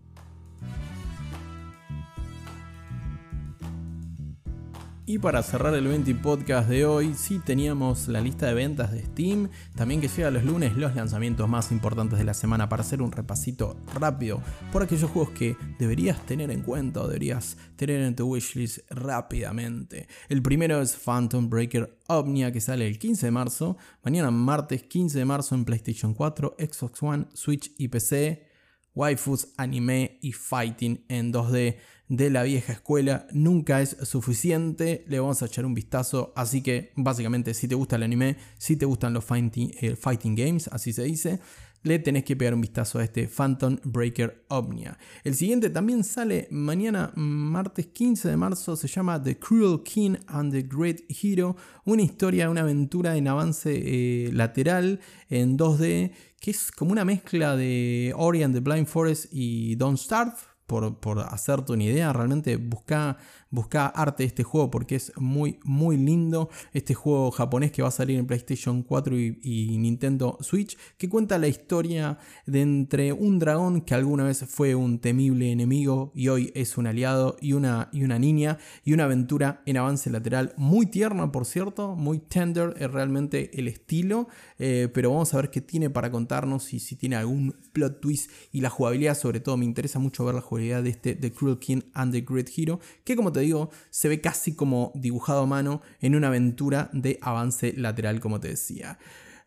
Y 5.09 5.21
para 5.21 5.41
cerrar 5.45 5.73
el 5.75 5.87
20 5.87 6.17
podcast 6.17 6.69
de 6.69 6.85
hoy, 6.85 7.15
sí 7.15 7.39
teníamos 7.39 8.09
la 8.09 8.21
lista 8.21 8.47
de 8.47 8.55
ventas 8.55 8.91
de 8.91 9.05
Steam, 9.05 9.49
también 9.77 10.01
que 10.01 10.09
llega 10.09 10.33
los 10.33 10.43
lunes 10.43 10.77
los 10.77 10.97
lanzamientos 10.97 11.49
más 11.49 11.71
importantes 11.71 12.19
de 12.19 12.25
la 12.25 12.35
semana 12.35 12.69
para 12.69 12.83
hacer 12.83 13.01
un 13.01 13.13
repasito 13.13 13.77
rápido 13.95 14.43
por 14.73 14.83
aquellos 14.83 15.09
juegos 15.09 15.31
que 15.31 15.57
deberías 15.79 16.21
tener 16.27 16.51
en 16.51 16.63
cuenta 16.63 17.03
o 17.03 17.07
deberías 17.07 17.57
tener 17.77 18.01
en 18.01 18.17
tu 18.17 18.27
wishlist 18.27 18.81
rápidamente. 18.91 20.09
El 20.29 20.43
primero 20.43 20.83
es 20.83 20.97
Phantom 20.97 21.49
Breaker 21.49 22.01
Omnia 22.09 22.51
que 22.51 22.61
sale 22.61 22.89
el 22.89 22.99
15 22.99 23.27
de 23.27 23.31
marzo, 23.31 23.77
mañana 24.03 24.33
martes 24.33 24.83
15 24.83 25.21
de 25.21 25.25
marzo 25.25 25.55
en 25.55 25.65
PlayStation 25.65 26.15
4, 26.15 26.57
Xbox 26.59 27.03
One, 27.05 27.27
Switch 27.33 27.73
y 27.79 27.87
PC. 27.87 28.56
Waifus, 28.97 29.49
anime 29.57 30.19
y 30.23 30.33
fighting 30.33 31.05
en 31.09 31.33
2D 31.33 31.77
de 32.09 32.31
la 32.31 32.45
vieja 32.45 32.73
escuela 32.73 33.27
nunca 33.33 33.83
es 33.83 33.97
suficiente. 34.03 35.05
Le 35.09 35.21
vamos 35.21 35.43
a 35.43 35.47
echar 35.47 35.67
un 35.67 35.75
vistazo. 35.75 36.33
Así 36.35 36.63
que 36.63 36.93
básicamente 36.97 37.53
si 37.55 37.69
te 37.69 37.75
gusta 37.75 37.97
el 37.97 38.05
anime, 38.05 38.37
si 38.59 38.77
te 38.77 38.87
gustan 38.87 39.13
los 39.13 39.25
fighting, 39.25 39.73
eh, 39.81 39.97
fighting 39.97 40.35
games, 40.35 40.69
así 40.73 40.93
se 40.93 41.05
dice, 41.05 41.41
le 41.83 41.99
tenés 41.99 42.25
que 42.25 42.37
pegar 42.37 42.55
un 42.55 42.61
vistazo 42.61 42.99
a 42.99 43.05
este 43.05 43.29
Phantom 43.29 43.79
Breaker 43.85 44.45
Omnia. 44.49 44.99
El 45.25 45.35
siguiente 45.35 45.71
también 45.71 46.05
sale 46.05 46.49
mañana, 46.51 47.13
martes 47.15 47.87
15 47.87 48.29
de 48.29 48.37
marzo, 48.37 48.77
se 48.77 48.89
llama 48.89 49.23
The 49.23 49.39
Cruel 49.39 49.83
King 49.83 50.17
and 50.27 50.53
the 50.53 50.63
Great 50.63 51.01
Hero, 51.09 51.57
una 51.85 52.03
historia, 52.03 52.51
una 52.51 52.63
aventura 52.63 53.17
en 53.17 53.29
avance 53.29 53.73
eh, 53.75 54.33
lateral 54.33 55.01
en 55.29 55.57
2D, 55.57 56.13
que 56.41 56.51
es 56.51 56.71
como 56.71 56.93
una 56.93 57.05
mezcla 57.05 57.57
de 57.57 58.13
Ori 58.17 58.43
and 58.43 58.55
the 58.55 58.61
Blind 58.61 58.87
Forest 58.87 59.27
y 59.33 59.77
Don't 59.77 59.99
Starve, 59.99 60.35
por, 60.67 60.99
por, 60.99 61.21
hacerte 61.21 61.73
una 61.73 61.85
idea, 61.85 62.13
realmente 62.13 62.57
busca 62.57 63.19
Busca 63.51 63.87
arte 63.87 64.25
de 64.25 64.27
este 64.27 64.43
juego 64.43 64.71
porque 64.71 64.97
es 64.97 65.13
muy, 65.17 65.61
muy 65.63 65.97
lindo. 65.97 66.51
Este 66.73 66.95
juego 66.95 67.31
japonés 67.31 67.71
que 67.71 67.83
va 67.83 67.89
a 67.89 67.93
salir 67.93 68.19
en 68.19 68.27
PlayStation 68.27 68.83
4 68.83 69.19
y, 69.19 69.79
Nintendo 69.79 70.37
Switch, 70.41 70.77
que 70.99 71.09
cuenta 71.09 71.39
la 71.39 71.49
historia 71.49 72.19
de 72.47 72.63
entre 72.63 73.13
un 73.13 73.39
dragón 73.39 73.83
que 73.83 73.95
alguna 73.95 74.25
vez 74.25 74.45
fue 74.49 74.75
un 74.75 74.99
temible 74.99 75.53
enemigo 75.53 76.13
y 76.15 76.29
hoy 76.29 76.51
es 76.55 76.77
un 76.77 76.87
aliado, 76.87 77.37
y 77.41 77.53
una, 77.53 77.89
y 77.93 78.03
una 78.03 78.19
niña, 78.19 78.59
y 78.85 78.93
una 78.93 79.05
aventura 79.05 79.63
en 79.67 79.77
avance 79.77 80.11
lateral 80.11 80.53
muy 80.57 80.87
tierna, 80.87 81.31
por 81.31 81.47
cierto, 81.47 81.95
muy 81.95 82.19
tender, 82.19 82.75
es 82.79 82.91
realmente 82.91 83.59
el 83.59 83.69
estilo, 83.69 84.29
eh, 84.59 84.89
pero 84.93 85.11
vamos 85.11 85.33
a 85.35 85.37
ver 85.37 85.51
qué 85.51 85.61
tiene 85.61 85.91
para 85.91 86.11
contarnos 86.11 86.73
y 86.73 86.81
si 86.81 86.97
tiene 86.97 87.17
algún 87.17 87.55
plot 87.73 88.01
twist 88.01 88.31
y 88.53 88.61
la 88.61 88.71
jugabilidad, 88.71 89.17
sobre 89.17 89.41
todo, 89.41 89.57
me 89.57 89.65
interesa 89.65 89.99
mucho 89.99 90.25
ver 90.25 90.35
la 90.35 90.41
jugabilidad 90.41 90.83
de 90.83 90.91
este 90.91 91.15
The 91.15 91.33
Cruel 91.33 91.59
King 91.59 91.81
and 91.95 92.13
the 92.13 92.23
Great 92.23 92.51
Hero, 92.57 92.81
que 93.05 93.17
como 93.17 93.33
te 93.37 93.43
digo, 93.43 93.71
se 93.91 94.09
ve 94.09 94.21
casi 94.21 94.55
como 94.55 94.93
dibujado 94.95 95.43
a 95.43 95.47
mano 95.47 95.83
en 96.01 96.15
una 96.17 96.29
aventura 96.29 96.91
de 96.93 97.19
avance 97.21 97.75
lateral, 97.77 98.21
como 98.21 98.41
te 98.41 98.49
decía. 98.49 98.99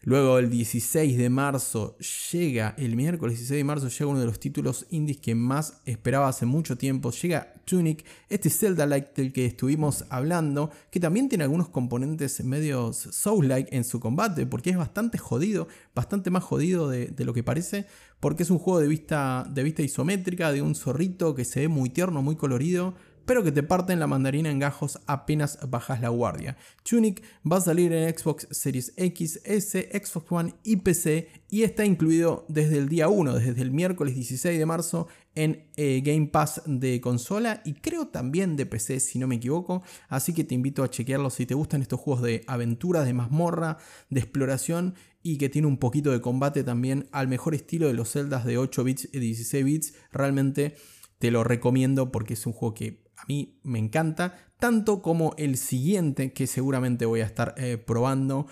Luego 0.01 0.39
el 0.39 0.50
16 0.50 1.17
de 1.17 1.29
marzo 1.29 1.98
llega, 2.31 2.74
el 2.77 2.96
miércoles 2.96 3.38
16 3.38 3.58
de 3.58 3.63
marzo 3.65 3.89
llega 3.89 4.08
uno 4.08 4.22
de 4.22 4.27
los 4.27 4.39
títulos 4.39 4.86
indies 4.91 5.19
que 5.19 5.36
más 5.36 5.81
esperaba 5.84 6.29
hace 6.29 6.46
mucho 6.46 6.77
tiempo. 6.77 7.12
Llega 7.12 7.53
Tunic, 7.65 8.05
este 8.29 8.50
Zelda-like 8.50 9.12
del 9.13 9.34
que 9.34 9.46
estuvimos 9.46 10.05
hablando, 10.10 10.72
que 10.89 11.01
también 11.01 11.27
tiene 11.27 11.43
algunos 11.43 11.67
componentes 11.67 12.41
medios 12.46 13.10
Soul-like 13.12 13.75
en 13.75 13.84
su 13.84 14.00
combate, 14.00 14.46
porque 14.46 14.69
es 14.69 14.77
bastante 14.77 15.17
jodido, 15.17 15.67
bastante 15.93 16.29
más 16.29 16.46
jodido 16.46 16.88
de, 16.88 17.08
de, 17.08 17.25
lo 17.25 17.34
que 17.34 17.43
parece, 17.43 17.86
porque 18.22 18.43
es 18.43 18.51
un 18.51 18.58
juego 18.58 18.79
de 18.79 18.88
vista, 18.88 19.46
de 19.53 19.63
vista 19.63 19.81
isométrica, 19.81 20.53
de 20.53 20.62
un 20.62 20.75
zorrito 20.75 21.36
que 21.36 21.43
se 21.43 21.60
ve 21.60 21.67
muy 21.67 21.89
tierno, 21.89 22.22
muy 22.22 22.38
colorido 22.38 22.96
pero 23.30 23.44
que 23.44 23.52
te 23.52 23.62
parten 23.62 24.00
la 24.00 24.08
mandarina 24.08 24.50
en 24.50 24.58
gajos 24.58 25.00
apenas 25.06 25.60
bajas 25.70 26.02
la 26.02 26.10
guardia. 26.10 26.58
Tunic 26.82 27.24
va 27.46 27.58
a 27.58 27.62
salir 27.62 27.94
en 27.94 28.12
Xbox 28.18 28.48
Series 28.50 28.92
X, 28.98 29.42
S, 29.44 29.88
Xbox 29.94 30.32
One 30.32 30.56
y 30.64 30.78
PC 30.78 31.28
y 31.48 31.62
está 31.62 31.86
incluido 31.86 32.48
desde 32.50 32.80
el 32.80 32.90
día 32.90 33.08
1, 33.08 33.36
desde 33.36 33.62
el 33.62 33.70
miércoles 33.70 34.16
16 34.16 34.58
de 34.58 34.66
marzo 34.66 35.08
en 35.36 35.70
eh, 35.76 36.02
Game 36.04 36.26
Pass 36.26 36.64
de 36.66 37.00
consola 37.02 37.62
y 37.66 37.74
creo 37.74 38.08
también 38.08 38.56
de 38.56 38.66
PC 38.66 39.00
si 39.00 39.20
no 39.20 39.28
me 39.28 39.36
equivoco, 39.36 39.84
así 40.08 40.34
que 40.34 40.44
te 40.44 40.56
invito 40.56 40.82
a 40.82 40.90
chequearlo 40.90 41.30
si 41.30 41.46
te 41.46 41.54
gustan 41.54 41.84
estos 41.84 42.00
juegos 42.00 42.24
de 42.24 42.44
aventura, 42.48 43.04
de 43.04 43.14
mazmorra, 43.14 43.78
de 44.10 44.22
exploración 44.22 44.96
y 45.22 45.38
que 45.38 45.50
tiene 45.50 45.68
un 45.68 45.78
poquito 45.78 46.10
de 46.10 46.20
combate 46.20 46.64
también 46.64 47.08
al 47.12 47.28
mejor 47.28 47.54
estilo 47.54 47.86
de 47.90 47.94
los 47.94 48.10
celdas 48.10 48.44
de 48.44 48.58
8 48.58 48.84
bits 48.84 49.10
y 49.14 49.20
16 49.20 49.66
bits, 49.66 49.94
realmente 50.12 50.74
te 51.20 51.30
lo 51.30 51.44
recomiendo 51.44 52.12
porque 52.12 52.34
es 52.34 52.48
un 52.48 52.54
juego 52.54 52.74
que 52.74 53.09
a 53.22 53.26
mí 53.28 53.60
me 53.64 53.80
encanta, 53.80 54.38
tanto 54.60 55.02
como 55.02 55.34
el 55.38 55.58
siguiente 55.58 56.34
que 56.34 56.48
seguramente 56.48 57.06
voy 57.06 57.22
a 57.22 57.26
estar 57.26 57.54
eh, 57.58 57.78
probando. 57.78 58.48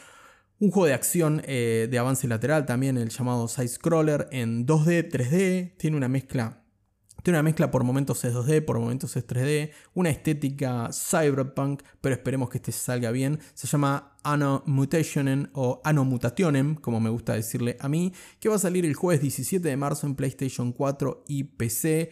Un 0.60 0.72
juego 0.72 0.88
de 0.88 0.94
acción 0.94 1.42
eh, 1.46 1.88
de 1.90 2.00
avance 2.00 2.28
lateral 2.28 2.66
también, 2.66 2.98
el 2.98 3.10
llamado 3.10 3.48
Side 3.48 3.68
Scroller 3.68 4.28
en 4.32 4.66
2D, 4.66 5.10
3D. 5.10 5.78
Tiene 5.78 5.98
una 5.98 6.08
mezcla. 6.08 6.64
Tiene 7.22 7.38
una 7.38 7.44
mezcla 7.44 7.70
por 7.70 7.84
momentos 7.84 8.24
es 8.26 8.34
2D, 8.34 8.66
por 8.66 8.80
momentos 8.80 9.16
es 9.18 9.28
3D. 9.28 9.72
Una 9.94 10.10
estética 10.10 10.90
cyberpunk, 10.92 11.84
pero 12.02 12.16
esperemos 12.16 12.50
que 12.50 12.58
este 12.58 12.72
salga 12.72 13.12
bien. 13.12 13.40
Se 13.54 13.68
llama 13.68 14.18
Anno 14.24 14.64
Mutationen 14.66 15.52
o 15.54 15.82
Anno 15.84 16.06
Mutationem, 16.06 16.76
como 16.76 17.00
me 17.00 17.10
gusta 17.10 17.34
decirle 17.34 17.78
a 17.80 17.88
mí. 17.88 18.14
Que 18.40 18.50
va 18.50 18.56
a 18.56 18.60
salir 18.60 18.86
el 18.86 18.96
jueves 18.96 19.22
17 19.22 19.68
de 19.68 19.78
marzo 19.78 20.08
en 20.08 20.16
PlayStation 20.16 20.72
4 20.72 21.26
y 21.28 21.44
PC. 21.44 22.12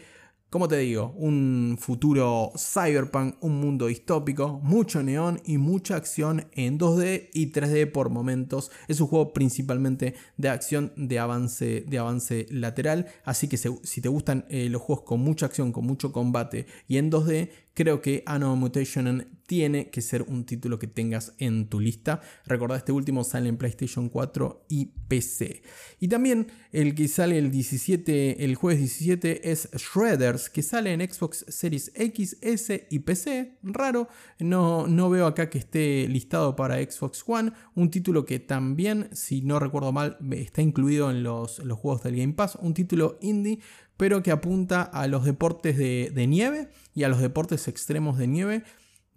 Como 0.55 0.69
te 0.69 0.77
digo, 0.77 1.13
un 1.17 1.75
futuro 1.77 2.53
cyberpunk, 2.55 3.35
un 3.41 3.59
mundo 3.59 3.87
distópico, 3.87 4.61
mucho 4.63 5.03
neón 5.03 5.41
y 5.43 5.57
mucha 5.57 5.97
acción 5.97 6.47
en 6.53 6.79
2D 6.79 7.27
y 7.33 7.51
3D 7.51 7.91
por 7.91 8.09
momentos. 8.09 8.71
Es 8.87 9.01
un 9.01 9.07
juego 9.07 9.33
principalmente 9.33 10.15
de 10.37 10.47
acción 10.47 10.93
de 10.95 11.19
avance, 11.19 11.83
de 11.85 11.99
avance 11.99 12.45
lateral, 12.51 13.07
así 13.25 13.49
que 13.49 13.57
si 13.57 13.99
te 13.99 14.07
gustan 14.07 14.45
eh, 14.47 14.69
los 14.69 14.81
juegos 14.81 15.03
con 15.03 15.19
mucha 15.19 15.47
acción, 15.47 15.73
con 15.73 15.85
mucho 15.85 16.13
combate 16.13 16.67
y 16.87 16.99
en 16.99 17.11
2D, 17.11 17.49
creo 17.75 18.01
que 18.01 18.23
Anno 18.25 18.55
Mutation 18.55 19.27
tiene 19.45 19.89
que 19.91 20.01
ser 20.01 20.23
un 20.23 20.45
título 20.45 20.79
que 20.79 20.87
tengas 20.87 21.33
en 21.37 21.67
tu 21.67 21.79
lista. 21.79 22.21
Recordad, 22.45 22.77
este 22.77 22.91
último 22.91 23.23
sale 23.23 23.49
en 23.49 23.57
PlayStation 23.57 24.09
4 24.09 24.65
y 24.69 24.87
PC. 25.07 25.61
Y 25.99 26.07
también 26.07 26.47
el 26.71 26.95
que 26.95 27.07
sale 27.07 27.37
el 27.37 27.51
17, 27.51 28.43
el 28.43 28.55
jueves 28.55 28.79
17 28.79 29.51
es 29.51 29.69
Shredders, 29.73 30.49
que 30.49 30.63
sale 30.63 30.93
en 30.93 31.01
Xbox 31.01 31.45
Series 31.47 31.91
X, 31.93 32.37
S 32.41 32.87
y 32.89 32.99
PC. 32.99 33.57
Raro, 33.61 34.07
no, 34.39 34.87
no 34.87 35.09
veo 35.09 35.27
acá 35.27 35.49
que 35.49 35.59
esté 35.59 36.07
listado 36.07 36.55
para 36.55 36.77
Xbox 36.77 37.23
One. 37.27 37.51
Un 37.75 37.91
título 37.91 38.25
que 38.25 38.39
también, 38.39 39.09
si 39.11 39.41
no 39.41 39.59
recuerdo 39.59 39.91
mal, 39.91 40.17
está 40.31 40.61
incluido 40.61 41.11
en 41.11 41.23
los, 41.23 41.59
los 41.59 41.77
juegos 41.77 42.03
del 42.03 42.15
Game 42.15 42.33
Pass. 42.33 42.57
Un 42.59 42.73
título 42.73 43.19
indie 43.21 43.59
pero 43.97 44.23
que 44.23 44.31
apunta 44.31 44.81
a 44.81 45.07
los 45.07 45.25
deportes 45.25 45.77
de, 45.77 46.27
nieve 46.27 46.69
y 46.93 47.03
a 47.03 47.09
los 47.09 47.21
deportes 47.21 47.67
extremos 47.67 48.17
de 48.17 48.27
nieve. 48.27 48.63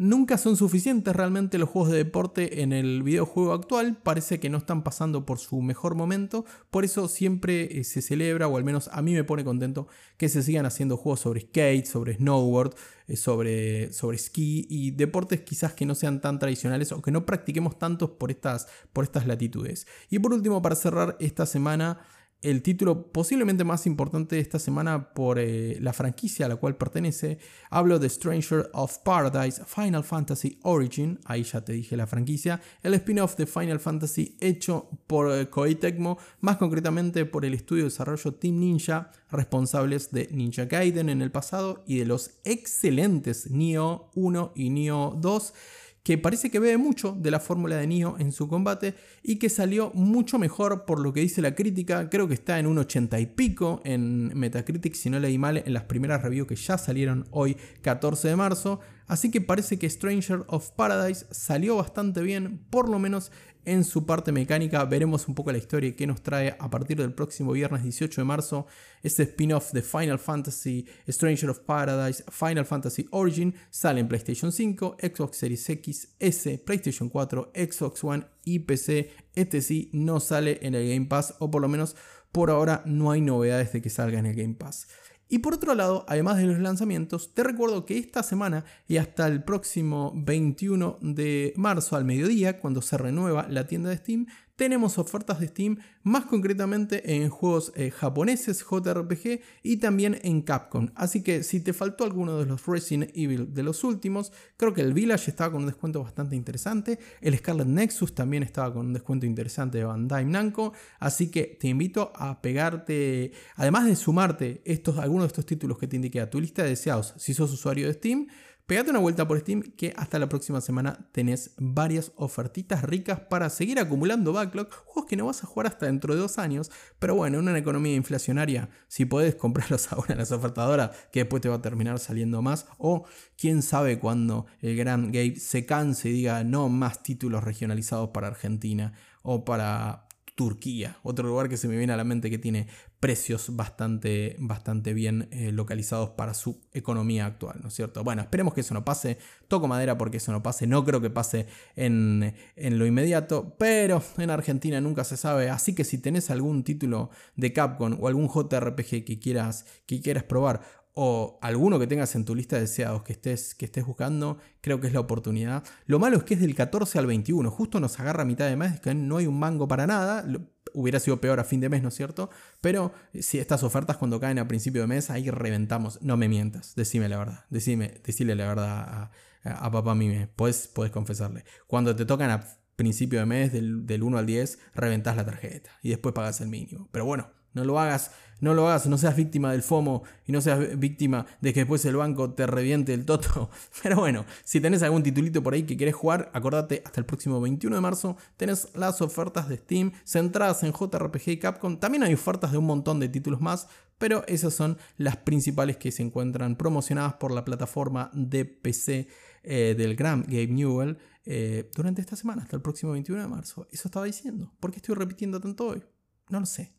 Nunca 0.01 0.39
son 0.39 0.57
suficientes 0.57 1.17
realmente 1.17 1.59
los 1.59 1.69
juegos 1.69 1.91
de 1.91 1.99
deporte 1.99 2.63
en 2.63 2.73
el 2.73 3.03
videojuego 3.03 3.53
actual, 3.53 3.97
parece 4.01 4.39
que 4.39 4.49
no 4.49 4.59
están 4.59 4.85
pasando 4.85 5.27
por 5.27 5.41
su 5.41 5.61
mejor 5.61 5.97
momento, 5.97 6.45
por 6.71 6.85
eso 6.85 7.09
siempre 7.09 7.81
eh, 7.81 7.83
se 7.83 8.01
celebra, 8.01 8.47
o 8.47 8.57
al 8.57 8.63
menos 8.63 8.89
a 8.93 9.03
mí 9.03 9.13
me 9.13 9.25
pone 9.25 9.45
contento, 9.45 9.89
que 10.17 10.29
se 10.29 10.45
sigan 10.45 10.67
haciendo 10.67 10.97
juegos 10.97 11.19
sobre 11.19 11.41
skate, 11.41 11.85
sobre 11.85 12.15
snowboard, 12.15 12.77
eh, 13.09 13.17
sobre, 13.17 13.93
sobre 13.93 14.19
ski 14.19 14.69
y 14.71 14.93
deportes 14.93 15.41
quizás 15.41 15.73
que 15.73 15.85
no 15.85 15.97
sean 15.97 16.21
tan 16.21 16.39
tradicionales 16.39 16.93
o 16.93 17.03
que 17.03 17.11
no 17.11 17.27
practiquemos 17.27 17.77
tantos 17.77 18.11
por 18.11 18.31
estas, 18.31 18.69
por 18.93 19.03
estas 19.03 19.27
latitudes. 19.27 19.89
Y 20.11 20.21
por 20.21 20.33
último, 20.33 20.63
para 20.63 20.77
cerrar 20.77 21.17
esta 21.19 21.45
semana, 21.45 21.99
el 22.41 22.63
título 22.63 23.11
posiblemente 23.11 23.65
más 23.65 23.87
importante 23.87 24.37
de 24.37 24.43
esta 24.43 24.59
semana 24.61 25.13
por 25.13 25.39
eh, 25.39 25.77
la 25.81 25.93
franquicia 25.93 26.47
a 26.47 26.49
la 26.49 26.57
cual 26.57 26.77
pertenece. 26.77 27.39
Hablo 27.71 27.99
de 27.99 28.09
Stranger 28.09 28.71
of 28.75 28.99
Paradise 28.99 29.63
Final 29.65 30.05
Fantasy 30.05 30.61
Origin, 30.63 31.19
ahí 31.25 31.43
ya 31.43 31.65
te 31.65 31.73
dije 31.73 31.97
la 31.97 32.07
franquicia, 32.07 32.61
el 32.83 32.95
spin-off 32.95 33.37
de 33.37 33.47
Final 33.47 33.81
Fantasy 33.81 34.37
hecho 34.41 34.89
por 35.09 35.33
eh, 35.33 35.51
Koei 35.51 35.75
Tecmo, 35.75 36.19
más 36.41 36.59
concretamente 36.59 37.25
por 37.25 37.45
el 37.45 37.55
estudio 37.55 37.85
de 37.85 37.91
desarrollo 37.91 38.35
Team 38.35 38.61
Ninja, 38.61 39.11
responsables 39.31 40.13
de 40.13 40.29
Ninja 40.31 40.67
Gaiden 40.67 41.09
en 41.09 41.23
el 41.23 41.33
pasado 41.33 41.83
y 41.87 41.99
de 41.99 42.07
los 42.07 42.39
excelentes 42.45 43.51
Nioh 43.51 44.11
1 44.15 44.53
y 44.55 44.71
Nioh 44.71 45.17
2 45.21 45.55
que 46.03 46.19
parece 46.19 46.51
que 46.51 46.59
bebe 46.59 46.79
mucho 46.79 47.13
de 47.13 47.31
la 47.31 47.41
fórmula 47.41 47.77
de 47.77 47.87
Nio 47.87 48.17
en 48.19 48.33
su 48.33 48.49
combate 48.49 48.95
y 49.23 49.37
que 49.37 49.49
salió 49.49 49.91
mucho 49.95 50.39
mejor 50.39 50.85
por 50.85 51.01
lo 51.01 51.13
que 51.13 51.21
dice 51.21 51.43
la 51.43 51.55
crítica. 51.55 52.09
Creo 52.09 52.29
que 52.29 52.35
está 52.35 52.59
en 52.59 52.67
un 52.67 52.79
80 52.79 53.21
y 53.21 53.27
pico 53.27 53.81
en 53.85 54.33
Metacritic, 54.39 54.95
si 54.95 55.11
no 55.11 55.19
leí 55.19 55.39
mal, 55.39 55.59
en 55.59 55.73
las 55.73 55.85
primeras 55.85 56.23
reviews 56.23 56.49
que 56.49 56.57
ya 56.57 56.79
salieron 56.79 57.27
hoy 57.31 57.57
14 57.83 58.29
de 58.29 58.37
marzo. 58.37 58.81
Así 59.09 59.31
que 59.31 59.41
parece 59.41 59.79
que 59.79 59.89
Stranger 59.89 60.45
of 60.49 60.71
Paradise 60.73 61.27
salió 61.31 61.77
bastante 61.77 62.21
bien, 62.21 62.59
por 62.71 62.89
lo 62.89 62.99
menos 62.99 63.33
en 63.65 63.85
su 63.85 64.07
parte 64.07 64.33
mecánica. 64.33 64.85
Veremos 64.85 65.29
un 65.29 65.35
poco 65.35 65.53
la 65.53 65.59
historia 65.59 65.95
que 65.95 66.07
nos 66.07 66.23
trae 66.23 66.57
a 66.59 66.71
partir 66.71 66.97
del 66.97 67.13
próximo 67.13 67.53
viernes 67.53 67.83
18 67.83 68.21
de 68.21 68.25
marzo 68.25 68.67
este 69.03 69.25
spin-off 69.25 69.73
de 69.73 69.83
Final 69.83 70.19
Fantasy, 70.19 70.87
Stranger 71.09 71.51
of 71.51 71.61
Paradise, 71.61 72.25
Final 72.31 72.65
Fantasy 72.65 73.07
Origin. 73.11 73.55
Sale 73.71 74.01
en 74.01 74.09
PlayStation 74.09 74.53
5, 74.53 74.97
Xbox 75.01 75.37
Series 75.37 75.69
X, 75.69 76.15
S, 76.19 76.59
PlayStation 76.65 77.09
4, 77.09 77.53
Xbox 77.55 78.05
One 78.05 78.25
y 78.45 78.61
PC. 78.61 79.11
Este 79.35 79.61
sí 79.61 79.91
no 79.93 80.21
sale 80.21 80.59
en 80.63 80.75
el 80.75 80.89
Game 80.89 81.07
Pass 81.07 81.35
o 81.39 81.51
por 81.51 81.61
lo 81.61 81.69
menos 81.69 81.95
por 82.33 82.51
ahora 82.51 82.83
no 82.87 83.11
hay 83.11 83.21
novedades 83.21 83.73
de 83.73 83.83
que 83.83 83.91
salga 83.91 84.19
en 84.19 84.27
el 84.27 84.35
Game 84.35 84.55
Pass. 84.55 84.87
Y 85.29 85.39
por 85.39 85.55
otro 85.55 85.75
lado, 85.75 86.07
además 86.09 86.39
de 86.39 86.47
los 86.47 86.59
lanzamientos, 86.59 87.35
te 87.35 87.45
recuerdo 87.45 87.85
que 87.85 87.99
esta 87.99 88.23
semana 88.23 88.65
y 88.87 88.97
hasta 88.97 89.27
el 89.27 89.45
próximo 89.45 90.13
21 90.15 90.99
de 91.03 91.53
marzo 91.57 91.97
al 91.97 92.07
mediodía, 92.07 92.61
cuando 92.61 92.81
se 92.81 92.97
renueva 92.97 93.47
la 93.49 93.67
tienda 93.67 93.91
de 93.91 93.99
Steam, 93.99 94.27
tenemos 94.59 94.99
ofertas 94.99 95.39
de 95.39 95.47
Steam, 95.47 95.79
más 96.03 96.25
concretamente 96.25 97.15
en 97.15 97.31
juegos 97.31 97.73
eh, 97.77 97.93
japoneses, 97.93 98.67
JRPG 98.69 99.41
y 99.63 99.77
también 99.77 100.19
en 100.25 100.43
Capcom. 100.43 100.89
Así 100.97 101.23
que 101.23 101.45
si 101.45 101.61
te 101.61 101.73
faltó 101.73 102.03
alguno 102.03 102.37
de 102.39 102.45
los 102.45 102.67
Resident 102.67 103.13
Evil 103.15 103.55
de 103.55 103.63
los 103.63 103.85
últimos, 103.85 104.33
creo 104.57 104.75
que 104.75 104.81
el 104.81 104.95
Village 104.95 105.31
estaba 105.31 105.53
con 105.53 105.61
un 105.61 105.69
descuento 105.69 106.03
bastante 106.03 106.35
interesante, 106.35 106.99
el 107.21 107.39
Scarlet 107.39 107.69
Nexus 107.69 108.17
también 108.17 108.43
estaba 108.43 108.75
con 108.75 108.87
un 108.87 108.93
descuento 108.93 109.27
interesante 109.27 109.79
de 109.79 109.85
Bandai 109.85 110.25
Namco, 110.25 110.73
así 110.99 111.31
que 111.31 111.57
te 111.61 111.69
invito 111.69 112.13
a 112.17 112.43
pegarte, 112.43 113.31
además 113.55 113.87
de 113.87 113.95
sumarte 113.95 114.61
estos, 114.65 114.99
algunos 114.99 115.27
de 115.27 115.29
estos 115.29 115.47
títulos 115.47 115.79
que 115.79 115.87
te 115.87 115.95
indiqué 115.95 116.21
a 116.21 116.31
tu 116.31 116.41
lista 116.41 116.65
de 116.65 116.71
deseados 116.71 117.15
si 117.17 117.33
sos 117.33 117.53
usuario 117.53 117.87
de 117.87 117.93
Steam, 117.93 118.27
Pegate 118.69 118.91
una 118.91 118.99
vuelta 118.99 119.27
por 119.27 119.41
Steam 119.41 119.63
que 119.63 119.95
hasta 119.97 120.19
la 120.19 120.29
próxima 120.29 120.61
semana 120.61 121.09
tenés 121.13 121.53
varias 121.57 122.13
ofertitas 122.17 122.85
ricas 122.85 123.19
para 123.19 123.49
seguir 123.49 123.79
acumulando 123.79 124.35
backlog, 124.35 124.69
juegos 124.85 125.09
que 125.09 125.17
no 125.17 125.25
vas 125.25 125.43
a 125.43 125.47
jugar 125.47 125.69
hasta 125.69 125.87
dentro 125.87 126.15
de 126.15 126.21
dos 126.21 126.37
años, 126.37 126.71
pero 126.99 127.15
bueno, 127.15 127.39
en 127.39 127.49
una 127.49 127.57
economía 127.57 127.95
inflacionaria, 127.95 128.69
si 128.87 129.07
podés 129.07 129.37
comprarlos 129.37 129.91
ahora 129.95 130.13
en 130.13 130.19
las 130.19 130.33
ofertadoras, 130.33 130.91
que 131.11 131.21
después 131.21 131.41
te 131.41 131.49
va 131.49 131.55
a 131.55 131.63
terminar 131.63 131.99
saliendo 131.99 132.43
más, 132.43 132.67
o 132.77 133.07
quién 133.39 133.63
sabe 133.63 133.99
cuándo 133.99 134.45
el 134.61 134.77
gran 134.77 135.13
Gabe 135.13 135.37
se 135.37 135.65
canse 135.65 136.11
y 136.11 136.13
diga 136.13 136.45
no 136.45 136.69
más 136.69 137.03
títulos 137.03 137.45
regionalizados 137.45 138.11
para 138.11 138.27
Argentina 138.27 138.93
o 139.23 139.47
para 139.47 140.08
Turquía, 140.39 140.99
otro 141.03 141.27
lugar 141.27 141.49
que 141.49 141.57
se 141.57 141.67
me 141.67 141.77
viene 141.77 141.93
a 141.93 141.97
la 141.97 142.05
mente 142.05 142.31
que 142.31 142.39
tiene 142.39 142.69
precios 143.01 143.57
bastante, 143.57 144.37
bastante 144.39 144.95
bien 144.95 145.27
eh, 145.33 145.51
localizados 145.51 146.11
para 146.11 146.33
su 146.33 146.61
economía 146.73 147.27
actual, 147.27 147.59
¿no 147.61 147.71
es 147.71 147.75
cierto? 147.75 148.05
Bueno, 148.05 148.23
esperemos 148.23 148.55
que 148.55 148.61
eso 148.61 148.73
no 148.73 148.85
pase, 148.85 149.19
toco 149.49 149.67
madera 149.67 149.99
porque 149.99 150.19
eso 150.19 150.31
no 150.31 150.41
pase, 150.41 150.69
no 150.69 150.85
creo 150.85 151.01
que 151.01 151.11
pase 151.11 151.49
en, 151.75 152.37
en 152.55 152.79
lo 152.79 152.87
inmediato, 152.87 153.57
pero 153.59 154.01
en 154.17 154.31
Argentina 154.31 154.81
nunca 154.81 155.03
se 155.03 155.17
sabe, 155.17 155.51
así 155.51 155.75
que 155.75 155.83
si 155.83 155.99
tenés 155.99 156.31
algún 156.31 156.63
título 156.63 157.11
de 157.35 157.53
Capcom 157.53 157.99
o 158.01 158.07
algún 158.07 158.29
JRPG 158.29 159.05
que 159.05 159.19
quieras, 159.19 159.67
que 159.87 160.01
quieras 160.01 160.23
probar 160.23 160.63
o 161.01 161.39
alguno 161.43 161.79
que 161.79 161.87
tengas 161.87 162.17
en 162.17 162.25
tu 162.25 162.35
lista 162.35 162.57
de 162.57 162.63
deseados 162.63 163.05
que 163.05 163.13
estés, 163.13 163.55
que 163.55 163.67
estés 163.67 163.87
buscando, 163.87 164.39
creo 164.61 164.81
que 164.81 164.89
es 164.89 164.93
la 164.93 164.99
oportunidad. 164.99 165.63
Lo 165.87 166.01
malo 166.01 166.17
es 166.17 166.25
que 166.25 166.35
es 166.35 166.41
del 166.41 166.57
14 166.57 166.99
al 166.99 167.07
21, 167.07 167.49
justo 167.53 167.79
nos 167.79 168.01
agarra 168.01 168.23
a 168.23 168.25
mitad 168.25 168.49
de 168.49 168.57
mes, 168.57 168.81
que 168.81 168.93
no 168.97 169.19
hay 169.19 169.29
un 169.29 169.39
mango 169.39 169.69
para 169.69 169.87
nada. 169.87 170.27
Hubiera 170.75 170.99
sido 170.99 171.21
peor 171.21 171.39
a 171.39 171.45
fin 171.45 171.61
de 171.61 171.69
mes, 171.69 171.85
¿no 171.85 171.91
es 171.91 171.95
cierto? 171.95 172.31
Pero 172.61 172.93
eh, 173.13 173.23
si 173.23 173.39
estas 173.39 173.63
ofertas 173.63 173.97
cuando 173.97 174.19
caen 174.19 174.41
a 174.41 174.49
principio 174.49 174.81
de 174.81 174.89
mes, 174.89 175.09
ahí 175.09 175.31
reventamos. 175.31 176.03
No 176.03 176.17
me 176.17 176.29
mientas, 176.29 176.75
decime 176.75 177.09
la 177.09 177.19
verdad. 177.19 177.45
Decime, 177.49 178.01
decile 178.05 178.35
la 178.35 178.49
verdad 178.49 179.13
a, 179.45 179.71
papá 179.71 179.95
Mime. 179.95 180.27
Puedes, 180.35 180.67
puedes 180.67 180.91
confesarle. 180.91 181.45
Cuando 181.69 181.95
te 181.95 182.07
tocan 182.07 182.31
a 182.31 182.45
principio 182.75 183.21
de 183.21 183.27
mes, 183.27 183.53
del, 183.53 183.87
del 183.87 184.03
1 184.03 184.19
al 184.19 184.27
10, 184.27 184.59
reventás 184.75 185.15
la 185.15 185.25
tarjeta 185.25 185.71
y 185.81 185.91
después 185.91 186.13
pagas 186.13 186.41
el 186.41 186.49
mínimo. 186.49 186.89
Pero 186.91 187.05
bueno, 187.05 187.31
no 187.53 187.65
lo 187.65 187.79
hagas, 187.79 188.13
no 188.41 188.55
lo 188.55 188.69
hagas, 188.69 188.87
no 188.87 188.99
seas 188.99 189.17
víctima 189.17 189.53
del 189.53 189.63
FOMO 189.63 190.03
y 190.27 190.33
no 190.33 190.41
seas 190.41 190.79
víctima 190.79 191.27
de 191.41 191.53
que 191.53 191.61
después 191.61 191.85
el 191.85 191.97
banco 191.97 192.33
te 192.33 192.47
reviente 192.47 192.95
el 192.95 193.05
toto. 193.05 193.51
Pero 193.83 193.97
bueno, 193.97 194.25
si 194.45 194.61
tenés 194.61 194.83
algún 194.83 195.03
titulito 195.03 195.43
por 195.43 195.55
ahí 195.55 195.65
que 195.65 195.77
querés 195.77 195.95
jugar, 195.95 196.31
acordate, 196.33 196.83
hasta 196.85 197.01
el 197.01 197.07
próximo 197.07 197.41
21 197.41 197.77
de 197.77 197.81
marzo 197.81 198.17
tenés 198.37 198.69
las 198.75 199.01
ofertas 199.01 199.49
de 199.49 199.57
Steam 199.57 199.93
centradas 200.05 200.63
en 200.63 200.73
JRPG 200.73 201.29
y 201.29 201.39
Capcom. 201.39 201.79
También 201.79 202.03
hay 202.03 202.15
ofertas 202.15 202.53
de 202.53 202.59
un 202.59 202.67
montón 202.67 203.01
de 203.01 203.09
títulos 203.09 203.41
más, 203.41 203.69
pero 203.99 204.25
esas 204.27 204.55
son 204.55 204.79
las 204.97 205.17
principales 205.17 205.77
que 205.77 205.91
se 205.91 206.03
encuentran 206.03 206.57
promocionadas 206.57 207.15
por 207.15 207.33
la 207.33 207.45
plataforma 207.45 208.11
de 208.15 208.45
PC 208.45 209.09
eh, 209.43 209.75
del 209.77 209.97
gran 209.97 210.23
Gabe 210.23 210.49
Newell 210.49 210.99
eh, 211.25 211.71
durante 211.75 212.01
esta 212.01 212.17
semana, 212.17 212.43
hasta 212.43 212.57
el 212.57 212.63
próximo 212.63 212.93
21 212.93 213.23
de 213.23 213.29
marzo. 213.29 213.67
Eso 213.71 213.89
estaba 213.89 214.07
diciendo. 214.07 214.53
¿Por 214.61 214.71
qué 214.71 214.77
estoy 214.77 214.95
repitiendo 214.95 215.41
tanto 215.41 215.69
hoy? 215.69 215.83
No 216.31 216.41
lo 216.41 216.47
sé. 216.47 216.78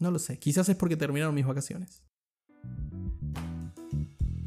No 0.00 0.10
lo 0.10 0.18
sé, 0.18 0.38
quizás 0.38 0.68
es 0.68 0.76
porque 0.76 0.96
terminaron 0.96 1.34
mis 1.34 1.46
vacaciones. 1.46 2.02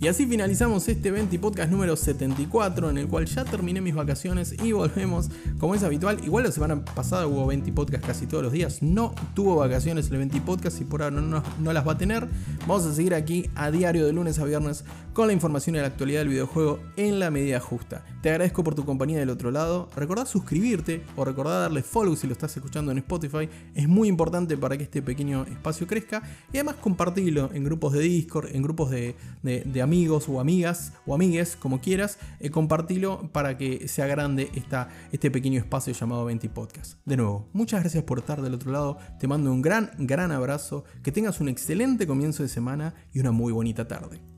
Y 0.02 0.08
así 0.08 0.26
finalizamos 0.26 0.90
este 0.90 1.12
20 1.12 1.38
podcast 1.38 1.72
número 1.72 1.96
74, 1.96 2.90
en 2.90 2.98
el 2.98 3.08
cual 3.08 3.28
ya 3.28 3.46
terminé 3.46 3.82
mis 3.82 3.94
vacaciones 3.94 4.56
y 4.64 4.72
volvemos, 4.72 5.30
como 5.60 5.76
es 5.76 5.84
habitual. 5.84 6.18
Igual 6.26 6.46
la 6.46 6.52
semana 6.52 6.84
pasada 6.84 7.28
hubo 7.28 7.46
20 7.46 7.72
podcast 7.72 8.04
casi 8.04 8.26
todos 8.26 8.44
los 8.44 8.52
días. 8.52 8.82
No 8.82 9.14
tuvo 9.36 9.58
vacaciones 9.58 10.10
el 10.10 10.18
20 10.18 10.42
podcast 10.42 10.82
y 10.82 10.86
por 10.86 11.04
ahora 11.04 11.22
no, 11.22 11.44
no, 11.60 11.72
las 11.72 11.88
va 11.88 11.92
a 11.92 11.98
tener. 12.00 12.28
Vamos 12.62 12.88
a 12.88 12.96
seguir 12.96 13.14
aquí 13.14 13.48
a 13.54 13.70
diario 13.70 14.04
de 14.08 14.12
lunes 14.12 14.40
a 14.40 14.46
viernes 14.46 14.86
con 15.14 15.28
la 15.28 15.34
información 15.34 15.76
y 15.76 15.80
la 15.82 15.88
actualidad 15.88 16.22
del 16.22 16.30
videojuego 16.30 16.80
en 16.98 17.20
la 17.20 17.30
medida 17.30 17.60
justa. 17.60 18.04
Te 18.24 18.30
agradezco 18.32 18.64
por 18.64 18.74
tu 18.74 18.86
compañía 18.86 19.20
del 19.20 19.30
otro 19.30 19.52
lado. 19.52 19.88
Recordá 19.96 20.26
suscribirte 20.26 21.04
o 21.16 21.26
recordá 21.26 21.60
darle 21.60 21.84
follow 21.84 22.16
si 22.16 22.26
lo 22.26 22.34
estás 22.34 22.58
escuchando 22.58 22.92
en 22.92 22.98
Spotify. 22.98 23.48
Es 23.76 23.88
muy 23.88 24.08
importante 24.08 24.58
para 24.58 24.78
que 24.78 24.84
este 24.84 25.04
pequeño 25.04 25.44
espacio 25.44 25.86
crezca. 25.86 26.24
Y 26.52 26.58
además 26.58 26.78
compartirlo 26.82 27.52
en 27.54 27.64
grupos 27.64 27.94
de 27.94 28.00
Discord, 28.00 28.48
en 28.56 28.64
grupos 28.64 28.90
de, 28.90 29.16
de, 29.44 29.62
de 29.64 29.91
amigos 29.92 30.30
o 30.30 30.40
amigas 30.40 30.94
o 31.06 31.14
amigues, 31.14 31.58
como 31.58 31.82
quieras, 31.82 32.18
eh, 32.40 32.50
compartilo 32.50 33.30
para 33.34 33.58
que 33.58 33.90
sea 33.90 34.08
grande 34.08 34.50
esta, 34.56 34.88
este 35.12 35.30
pequeño 35.30 35.60
espacio 35.60 35.92
llamado 35.92 36.24
20 36.24 36.48
Podcast. 36.48 36.98
De 37.04 37.18
nuevo, 37.18 37.50
muchas 37.52 37.82
gracias 37.82 38.06
por 38.06 38.20
estar 38.20 38.42
del 38.42 38.54
otro 38.54 38.72
lado, 38.72 38.98
te 39.20 39.28
mando 39.28 39.52
un 39.52 39.62
gran, 39.62 39.92
gran 39.98 40.32
abrazo, 40.32 40.86
que 41.04 41.12
tengas 41.12 41.42
un 41.42 41.50
excelente 41.50 42.08
comienzo 42.08 42.42
de 42.42 42.48
semana 42.48 42.94
y 43.12 43.20
una 43.20 43.34
muy 43.34 43.52
bonita 43.52 43.86
tarde. 43.86 44.31